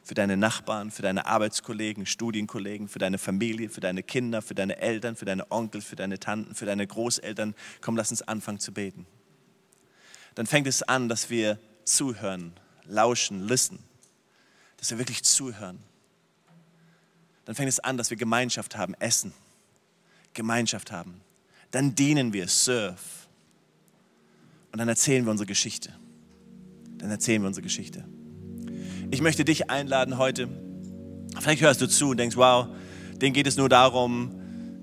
für 0.03 0.15
deine 0.15 0.37
Nachbarn, 0.37 0.91
für 0.91 1.03
deine 1.03 1.27
Arbeitskollegen, 1.27 2.07
Studienkollegen, 2.07 2.89
für 2.89 2.99
deine 2.99 3.19
Familie, 3.19 3.69
für 3.69 3.81
deine 3.81 4.03
Kinder, 4.03 4.43
für 4.43 4.55
deine 4.55 4.79
Eltern, 4.79 5.17
für 5.17 5.25
deine 5.25 5.51
Onkel, 5.51 5.81
für 5.81 5.97
deine 5.97 6.19
Tanten, 6.19 6.55
für 6.55 6.67
deine 6.67 6.87
Großeltern. 6.87 7.55
Komm, 7.81 7.97
lass 7.97 8.11
uns 8.11 8.23
anfangen 8.23 8.59
zu 8.59 8.73
beten. 8.73 9.07
Dann 10.35 10.47
fängt 10.47 10.67
es 10.67 10.83
an, 10.83 11.09
dass 11.09 11.31
wir 11.31 11.59
zuhören, 11.85 12.53
lauschen, 12.85 13.47
listen, 13.47 13.79
dass 14.79 14.91
wir 14.91 14.99
wirklich 14.99 15.23
zuhören. 15.23 15.81
Dann 17.45 17.55
fängt 17.55 17.69
es 17.69 17.81
an, 17.81 17.97
dass 17.97 18.11
wir 18.11 18.17
Gemeinschaft 18.17 18.77
haben, 18.77 18.95
essen, 18.95 19.33
Gemeinschaft 20.35 20.93
haben. 20.93 21.21
Dann 21.73 21.95
dienen 21.95 22.33
wir, 22.33 22.49
serve. 22.49 22.99
Und 24.73 24.79
dann 24.79 24.89
erzählen 24.89 25.25
wir 25.25 25.31
unsere 25.31 25.47
Geschichte. 25.47 25.93
Dann 26.99 27.11
erzählen 27.11 27.43
wir 27.43 27.49
unsere 27.49 27.63
Geschichte. 27.63 28.05
Ich 29.13 29.21
möchte 29.21 29.45
dich 29.45 29.71
einladen 29.71 30.19
heute. 30.19 30.49
Vielleicht 31.41 31.63
hörst 31.63 31.81
du 31.81 31.89
zu 31.89 32.11
und 32.11 32.17
denkst, 32.19 32.37
wow, 32.37 32.69
denen 33.21 33.33
geht 33.33 33.49
es 33.49 33.57
nur 33.57 33.69
darum, 33.69 34.31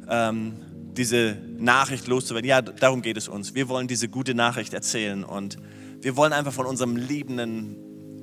ähm, 0.10 0.58
diese 0.98 1.38
Nachricht 1.58 2.08
loszuwerden. 2.08 2.50
Ja, 2.50 2.62
darum 2.62 3.02
geht 3.02 3.16
es 3.16 3.30
uns. 3.30 3.56
Wir 3.56 3.70
wollen 3.70 3.88
diese 3.88 4.10
gute 4.10 4.36
Nachricht 4.36 4.74
erzählen 4.74 5.24
und 5.24 5.56
wir 6.02 6.18
wollen 6.18 6.34
einfach 6.34 6.52
von 6.52 6.66
unserem 6.66 6.98
liebenden, 6.98 7.78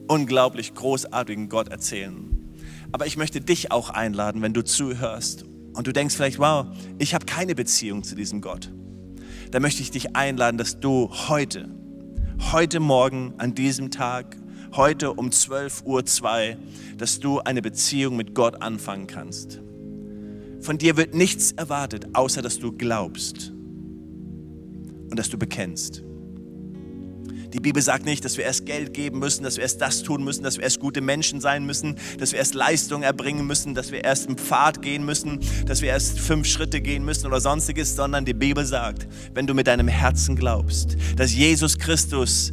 unglaublich 0.07 0.75
großartigen 0.75 1.49
Gott 1.49 1.69
erzählen. 1.69 2.55
Aber 2.93 3.07
ich 3.07 3.17
möchte 3.17 3.41
dich 3.41 3.73
auch 3.73 3.89
einladen, 3.89 4.43
wenn 4.43 4.53
du 4.53 4.63
zuhörst 4.63 5.47
und 5.73 5.87
du 5.87 5.93
denkst 5.93 6.17
vielleicht, 6.17 6.39
wow, 6.39 6.67
ich 6.99 7.15
habe 7.15 7.25
keine 7.25 7.55
Beziehung 7.55 8.05
zu 8.05 8.15
diesem 8.15 8.43
Gott. 8.43 8.71
Da 9.53 9.59
möchte 9.59 9.81
ich 9.81 9.91
dich 9.91 10.15
einladen, 10.15 10.59
dass 10.59 10.81
du 10.81 11.11
heute, 11.29 11.71
heute 12.53 12.79
Morgen 12.79 13.33
an 13.39 13.55
diesem 13.55 13.91
Tag, 13.91 14.37
heute 14.77 15.13
um 15.13 15.31
12.02 15.31 15.85
Uhr, 15.85 16.57
dass 16.99 17.21
du 17.21 17.41
eine 17.41 17.63
Beziehung 17.63 18.17
mit 18.17 18.35
Gott 18.35 18.61
anfangen 18.63 19.07
kannst. 19.07 19.61
Von 20.61 20.79
dir 20.79 20.97
wird 20.97 21.15
nichts 21.15 21.53
erwartet, 21.53 22.09
außer 22.15 22.43
dass 22.43 22.59
du 22.59 22.73
glaubst 22.73 23.53
und 25.11 25.17
dass 25.17 25.29
du 25.29 25.39
bekennst. 25.39 26.03
Die 27.53 27.61
Bibel 27.61 27.81
sagt 27.81 28.05
nicht, 28.05 28.25
dass 28.25 28.37
wir 28.37 28.45
erst 28.45 28.67
Geld 28.67 28.95
geben 28.95 29.21
müssen, 29.21 29.45
dass 29.45 29.57
wir 29.57 29.63
erst 29.63 29.81
das 29.81 30.03
tun 30.03 30.25
müssen, 30.25 30.43
dass 30.43 30.57
wir 30.57 30.65
erst 30.65 30.81
gute 30.81 31.01
Menschen 31.01 31.41
sein 31.41 31.65
müssen, 31.65 31.95
dass 32.19 32.33
wir 32.33 32.41
erst 32.41 32.55
Leistung 32.55 33.03
erbringen 33.03 33.47
müssen, 33.47 33.77
dass 33.77 33.93
wir 33.93 34.03
erst 34.03 34.27
einen 34.27 34.39
Pfad 34.39 34.83
gehen 34.83 35.05
müssen, 35.05 35.39
dass 35.65 35.81
wir 35.81 35.91
erst 35.91 36.19
fünf 36.19 36.49
Schritte 36.49 36.81
gehen 36.81 37.05
müssen 37.05 37.29
oder 37.29 37.41
sonstiges, 37.41 37.95
sondern 37.95 38.25
die 38.25 38.35
Bibel 38.35 38.67
sagt, 38.67 39.07
wenn 39.35 39.47
du 39.47 39.55
mit 39.55 39.69
deinem 39.69 39.87
Herzen 39.87 40.35
glaubst, 40.35 40.97
dass 41.15 41.33
Jesus 41.33 41.79
Christus 41.79 42.53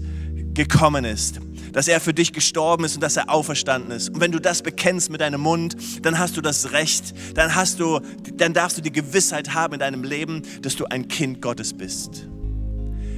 gekommen 0.53 1.03
ist, 1.03 1.39
dass 1.73 1.87
er 1.87 1.99
für 1.99 2.13
dich 2.13 2.33
gestorben 2.33 2.83
ist 2.83 2.95
und 2.95 3.01
dass 3.01 3.17
er 3.17 3.29
auferstanden 3.29 3.91
ist. 3.91 4.09
Und 4.09 4.21
wenn 4.21 4.31
du 4.31 4.39
das 4.39 4.61
bekennst 4.61 5.09
mit 5.09 5.21
deinem 5.21 5.41
Mund, 5.41 5.75
dann 6.01 6.19
hast 6.19 6.37
du 6.37 6.41
das 6.41 6.71
Recht, 6.71 7.13
dann 7.35 7.55
hast 7.55 7.79
du, 7.79 7.99
dann 8.35 8.53
darfst 8.53 8.77
du 8.77 8.81
die 8.81 8.91
Gewissheit 8.91 9.53
haben 9.53 9.73
in 9.73 9.79
deinem 9.79 10.03
Leben, 10.03 10.43
dass 10.61 10.75
du 10.75 10.85
ein 10.85 11.07
Kind 11.07 11.41
Gottes 11.41 11.73
bist. 11.73 12.27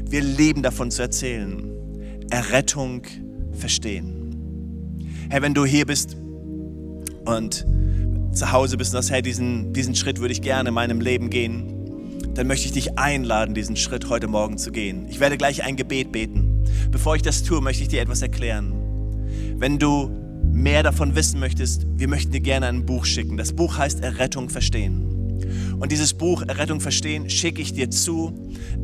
Wir 0.06 0.22
leben 0.22 0.62
davon 0.62 0.92
zu 0.92 1.02
erzählen. 1.02 1.70
Errettung 2.30 3.04
verstehen. 3.54 4.24
Herr, 5.30 5.42
wenn 5.42 5.54
du 5.54 5.66
hier 5.66 5.86
bist 5.86 6.16
und 7.26 7.66
zu 8.34 8.52
Hause 8.52 8.78
bist 8.78 8.94
und 8.94 9.02
sagst, 9.02 9.12
hey, 9.12 9.22
diesen, 9.22 9.74
diesen 9.74 9.96
Schritt 9.96 10.20
würde 10.20 10.34
ich 10.34 10.42
gerne 10.42 10.70
in 10.70 10.76
meinem 10.76 11.02
Leben 11.02 11.30
gehen, 11.30 12.32
dann 12.34 12.48
möchte 12.48 12.66
ich 12.66 12.72
dich 12.72 12.98
einladen, 12.98 13.54
diesen 13.54 13.76
Schritt 13.76 14.10
heute 14.10 14.28
Morgen 14.28 14.58
zu 14.58 14.72
gehen. 14.72 15.08
Ich 15.10 15.20
werde 15.20 15.38
gleich 15.38 15.64
ein 15.64 15.76
Gebet 15.76 16.12
beten. 16.12 16.53
Bevor 16.92 17.16
ich 17.16 17.22
das 17.22 17.44
tue, 17.44 17.62
möchte 17.62 17.84
ich 17.84 17.90
dir 17.90 18.02
etwas 18.02 18.22
erklären. 18.22 18.74
Wenn 19.58 19.80
du 19.80 20.10
mehr 20.52 20.84
davon 20.84 21.16
wissen 21.16 21.40
möchtest, 21.40 21.86
wir 21.96 22.08
möchten 22.08 22.32
dir 22.32 22.42
gerne 22.42 22.68
ein 22.68 22.86
Buch 22.86 23.06
schicken. 23.06 23.38
Das 23.38 23.54
Buch 23.54 23.78
heißt 23.78 24.02
Errettung 24.02 24.50
verstehen. 24.50 25.73
Und 25.84 25.92
dieses 25.92 26.14
Buch 26.14 26.44
Errettung 26.44 26.80
verstehen 26.80 27.30
schicke 27.30 27.62
ich 27.62 27.74
dir 27.74 27.90
zu. 27.92 28.34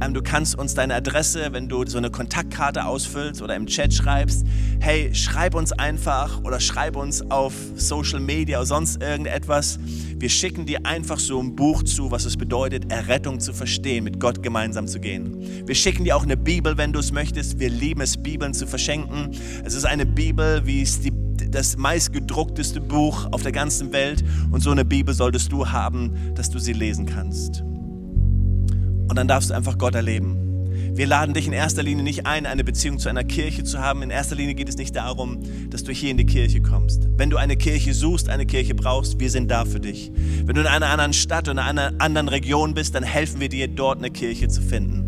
Ähm, 0.01 0.13
du 0.13 0.21
kannst 0.21 0.59
uns 0.59 0.73
deine 0.73 0.95
Adresse, 0.95 1.47
wenn 1.53 1.69
du 1.69 1.85
so 1.87 1.97
eine 1.97 2.11
Kontaktkarte 2.11 2.83
ausfüllst 2.83 3.41
oder 3.41 3.55
im 3.55 3.67
Chat 3.67 3.93
schreibst, 3.93 4.45
hey, 4.81 5.15
schreib 5.15 5.55
uns 5.55 5.71
einfach 5.71 6.43
oder 6.43 6.59
schreib 6.59 6.97
uns 6.97 7.21
auf 7.31 7.53
Social 7.77 8.19
Media 8.19 8.57
oder 8.57 8.65
sonst 8.65 9.01
irgendetwas. 9.01 9.79
Wir 10.17 10.27
schicken 10.27 10.65
dir 10.65 10.85
einfach 10.85 11.19
so 11.19 11.41
ein 11.41 11.55
Buch 11.55 11.83
zu, 11.83 12.11
was 12.11 12.25
es 12.25 12.35
bedeutet, 12.35 12.91
Errettung 12.91 13.39
zu 13.39 13.53
verstehen, 13.53 14.03
mit 14.03 14.19
Gott 14.19 14.43
gemeinsam 14.43 14.85
zu 14.85 14.99
gehen. 14.99 15.41
Wir 15.65 15.75
schicken 15.75 16.03
dir 16.03 16.17
auch 16.17 16.23
eine 16.23 16.35
Bibel, 16.35 16.77
wenn 16.77 16.91
du 16.91 16.99
es 16.99 17.13
möchtest. 17.13 17.59
Wir 17.59 17.69
lieben 17.69 18.01
es, 18.01 18.17
Bibeln 18.17 18.53
zu 18.53 18.67
verschenken. 18.67 19.29
Es 19.63 19.73
ist 19.73 19.85
eine 19.85 20.05
Bibel, 20.05 20.65
wie 20.65 20.81
es 20.81 20.99
die 20.99 21.13
das 21.51 21.77
meistgedruckteste 21.77 22.81
Buch 22.81 23.27
auf 23.31 23.41
der 23.41 23.51
ganzen 23.51 23.91
Welt 23.91 24.23
und 24.51 24.61
so 24.61 24.71
eine 24.71 24.85
Bibel 24.85 25.13
solltest 25.13 25.51
du 25.51 25.67
haben, 25.67 26.33
dass 26.35 26.49
du 26.49 26.59
sie 26.59 26.73
lesen 26.73 26.88
kannst. 27.05 27.61
Und 27.61 29.15
dann 29.15 29.27
darfst 29.27 29.49
du 29.49 29.53
einfach 29.53 29.77
Gott 29.77 29.95
erleben. 29.95 30.49
Wir 30.93 31.07
laden 31.07 31.33
dich 31.33 31.47
in 31.47 31.53
erster 31.53 31.81
Linie 31.81 32.03
nicht 32.03 32.25
ein, 32.25 32.45
eine 32.45 32.63
Beziehung 32.63 32.99
zu 32.99 33.09
einer 33.09 33.23
Kirche 33.23 33.63
zu 33.63 33.79
haben. 33.79 34.01
In 34.01 34.09
erster 34.09 34.35
Linie 34.35 34.53
geht 34.53 34.69
es 34.69 34.77
nicht 34.77 34.95
darum, 34.95 35.39
dass 35.69 35.83
du 35.83 35.91
hier 35.91 36.11
in 36.11 36.17
die 36.17 36.25
Kirche 36.25 36.61
kommst. 36.61 37.07
Wenn 37.15 37.29
du 37.29 37.37
eine 37.37 37.55
Kirche 37.55 37.93
suchst, 37.93 38.27
eine 38.27 38.45
Kirche 38.45 38.75
brauchst, 38.75 39.19
wir 39.19 39.29
sind 39.29 39.49
da 39.49 39.65
für 39.65 39.79
dich. 39.79 40.11
Wenn 40.45 40.55
du 40.55 40.61
in 40.61 40.67
einer 40.67 40.87
anderen 40.87 41.13
Stadt 41.13 41.47
oder 41.47 41.53
in 41.53 41.59
einer 41.59 41.93
anderen 41.99 42.27
Region 42.27 42.73
bist, 42.73 42.95
dann 42.95 43.03
helfen 43.03 43.39
wir 43.39 43.49
dir, 43.49 43.67
dort 43.67 43.99
eine 43.99 44.09
Kirche 44.09 44.47
zu 44.47 44.61
finden. 44.61 45.05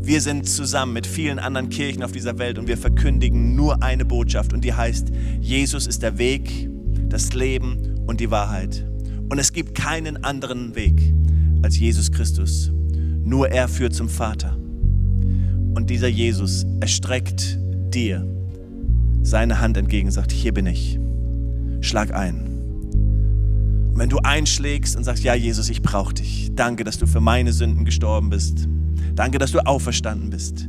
Wir 0.00 0.20
sind 0.20 0.48
zusammen 0.48 0.92
mit 0.92 1.06
vielen 1.06 1.38
anderen 1.38 1.68
Kirchen 1.68 2.02
auf 2.02 2.12
dieser 2.12 2.38
Welt 2.38 2.58
und 2.58 2.68
wir 2.68 2.78
verkündigen 2.78 3.56
nur 3.56 3.82
eine 3.82 4.04
Botschaft 4.04 4.52
und 4.52 4.64
die 4.64 4.72
heißt, 4.72 5.08
Jesus 5.40 5.86
ist 5.86 6.02
der 6.02 6.16
Weg, 6.16 6.70
das 7.08 7.34
Leben 7.34 8.04
und 8.06 8.20
die 8.20 8.30
Wahrheit. 8.30 8.86
Und 9.28 9.38
es 9.38 9.52
gibt 9.52 9.74
keinen 9.74 10.22
anderen 10.24 10.74
Weg 10.74 11.12
als 11.62 11.78
Jesus 11.78 12.12
Christus. 12.12 12.70
Nur 13.24 13.50
er 13.50 13.68
führt 13.68 13.94
zum 13.94 14.08
Vater. 14.08 14.56
Und 15.74 15.90
dieser 15.90 16.08
Jesus 16.08 16.64
erstreckt 16.80 17.58
dir 17.92 18.26
seine 19.22 19.60
Hand 19.60 19.76
entgegen 19.76 20.08
und 20.08 20.12
sagt, 20.12 20.32
hier 20.32 20.54
bin 20.54 20.66
ich. 20.66 20.98
Schlag 21.80 22.14
ein. 22.14 22.46
Und 23.92 23.98
wenn 23.98 24.08
du 24.08 24.18
einschlägst 24.18 24.96
und 24.96 25.04
sagst, 25.04 25.24
ja 25.24 25.34
Jesus, 25.34 25.68
ich 25.68 25.82
brauche 25.82 26.14
dich. 26.14 26.52
Danke, 26.54 26.84
dass 26.84 26.98
du 26.98 27.06
für 27.06 27.20
meine 27.20 27.52
Sünden 27.52 27.84
gestorben 27.84 28.30
bist 28.30 28.68
Danke, 29.16 29.38
dass 29.38 29.50
du 29.50 29.60
auferstanden 29.66 30.28
bist. 30.28 30.68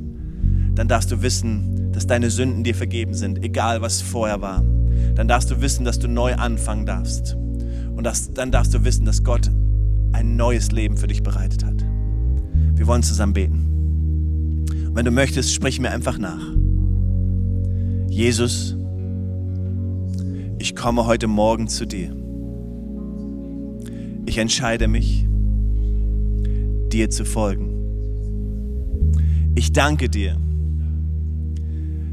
Dann 0.74 0.88
darfst 0.88 1.12
du 1.12 1.22
wissen, 1.22 1.92
dass 1.92 2.08
deine 2.08 2.30
Sünden 2.30 2.64
dir 2.64 2.74
vergeben 2.74 3.14
sind, 3.14 3.44
egal 3.44 3.82
was 3.82 4.02
vorher 4.02 4.42
war. 4.42 4.64
Dann 5.16 5.28
darfst 5.28 5.52
du 5.52 5.60
wissen, 5.62 5.84
dass 5.84 6.00
du 6.00 6.08
neu 6.08 6.34
anfangen 6.34 6.86
darfst. 6.86 7.36
Und 7.98 8.04
das, 8.04 8.32
dann 8.32 8.52
darfst 8.52 8.74
du 8.76 8.86
wissen, 8.86 9.06
dass 9.06 9.24
Gott 9.24 9.50
ein 10.12 10.36
neues 10.36 10.72
Leben 10.72 10.98
für 10.98 11.08
dich 11.08 11.24
bereitet 11.24 11.66
hat. 11.66 11.84
Wir 12.76 12.86
wollen 12.86 13.02
zusammen 13.02 13.34
beten. 13.34 14.66
Und 14.88 14.96
wenn 14.96 15.04
du 15.04 15.10
möchtest, 15.10 15.52
sprich 15.52 15.80
mir 15.80 15.90
einfach 15.90 16.20
nach. 16.20 16.46
Jesus, 18.08 18.78
ich 20.60 20.76
komme 20.76 21.08
heute 21.08 21.26
Morgen 21.26 21.68
zu 21.68 21.86
dir. 21.86 22.16
Ich 24.28 24.38
entscheide 24.38 24.88
mich, 24.88 25.26
dir 26.92 27.10
zu 27.10 27.26
folgen. 27.26 27.74
Ich 29.56 29.74
danke 29.74 30.08
dir, 30.08 30.38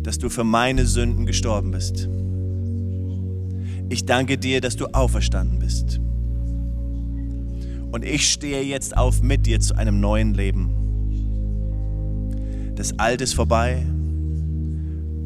dass 0.02 0.18
du 0.18 0.30
für 0.30 0.44
meine 0.44 0.86
Sünden 0.86 1.26
gestorben 1.26 1.72
bist. 1.72 2.08
Ich 3.88 4.06
danke 4.06 4.38
dir, 4.38 4.60
dass 4.60 4.76
du 4.76 4.86
auferstanden 4.86 5.58
bist. 5.58 6.00
Und 7.92 8.04
ich 8.04 8.28
stehe 8.28 8.62
jetzt 8.62 8.96
auf 8.96 9.22
mit 9.22 9.46
dir 9.46 9.60
zu 9.60 9.76
einem 9.76 10.00
neuen 10.00 10.34
Leben. 10.34 10.74
Das 12.74 12.98
Alte 12.98 13.22
ist 13.22 13.34
vorbei 13.34 13.86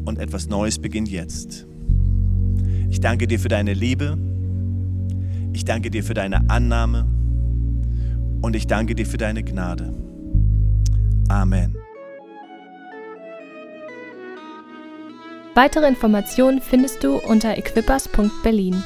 und 0.05 0.19
etwas 0.19 0.49
Neues 0.49 0.77
beginnt 0.77 1.09
jetzt. 1.09 1.65
Ich 2.89 2.99
danke 2.99 3.25
dir 3.25 3.39
für 3.39 3.47
deine 3.47 3.73
Liebe. 3.73 4.17
Ich 5.53 5.65
danke 5.65 5.89
dir 5.89 6.03
für 6.03 6.13
deine 6.13 6.47
Annahme. 6.49 7.07
Und 8.41 8.55
ich 8.55 8.67
danke 8.67 8.93
dir 8.93 9.05
für 9.05 9.17
deine 9.17 9.43
Gnade. 9.43 9.93
Amen. 11.27 11.78
Weitere 15.59 15.89
Informationen 15.89 16.61
findest 16.61 17.03
du 17.03 17.17
unter 17.17 17.57
equippers.berlin. 17.57 18.81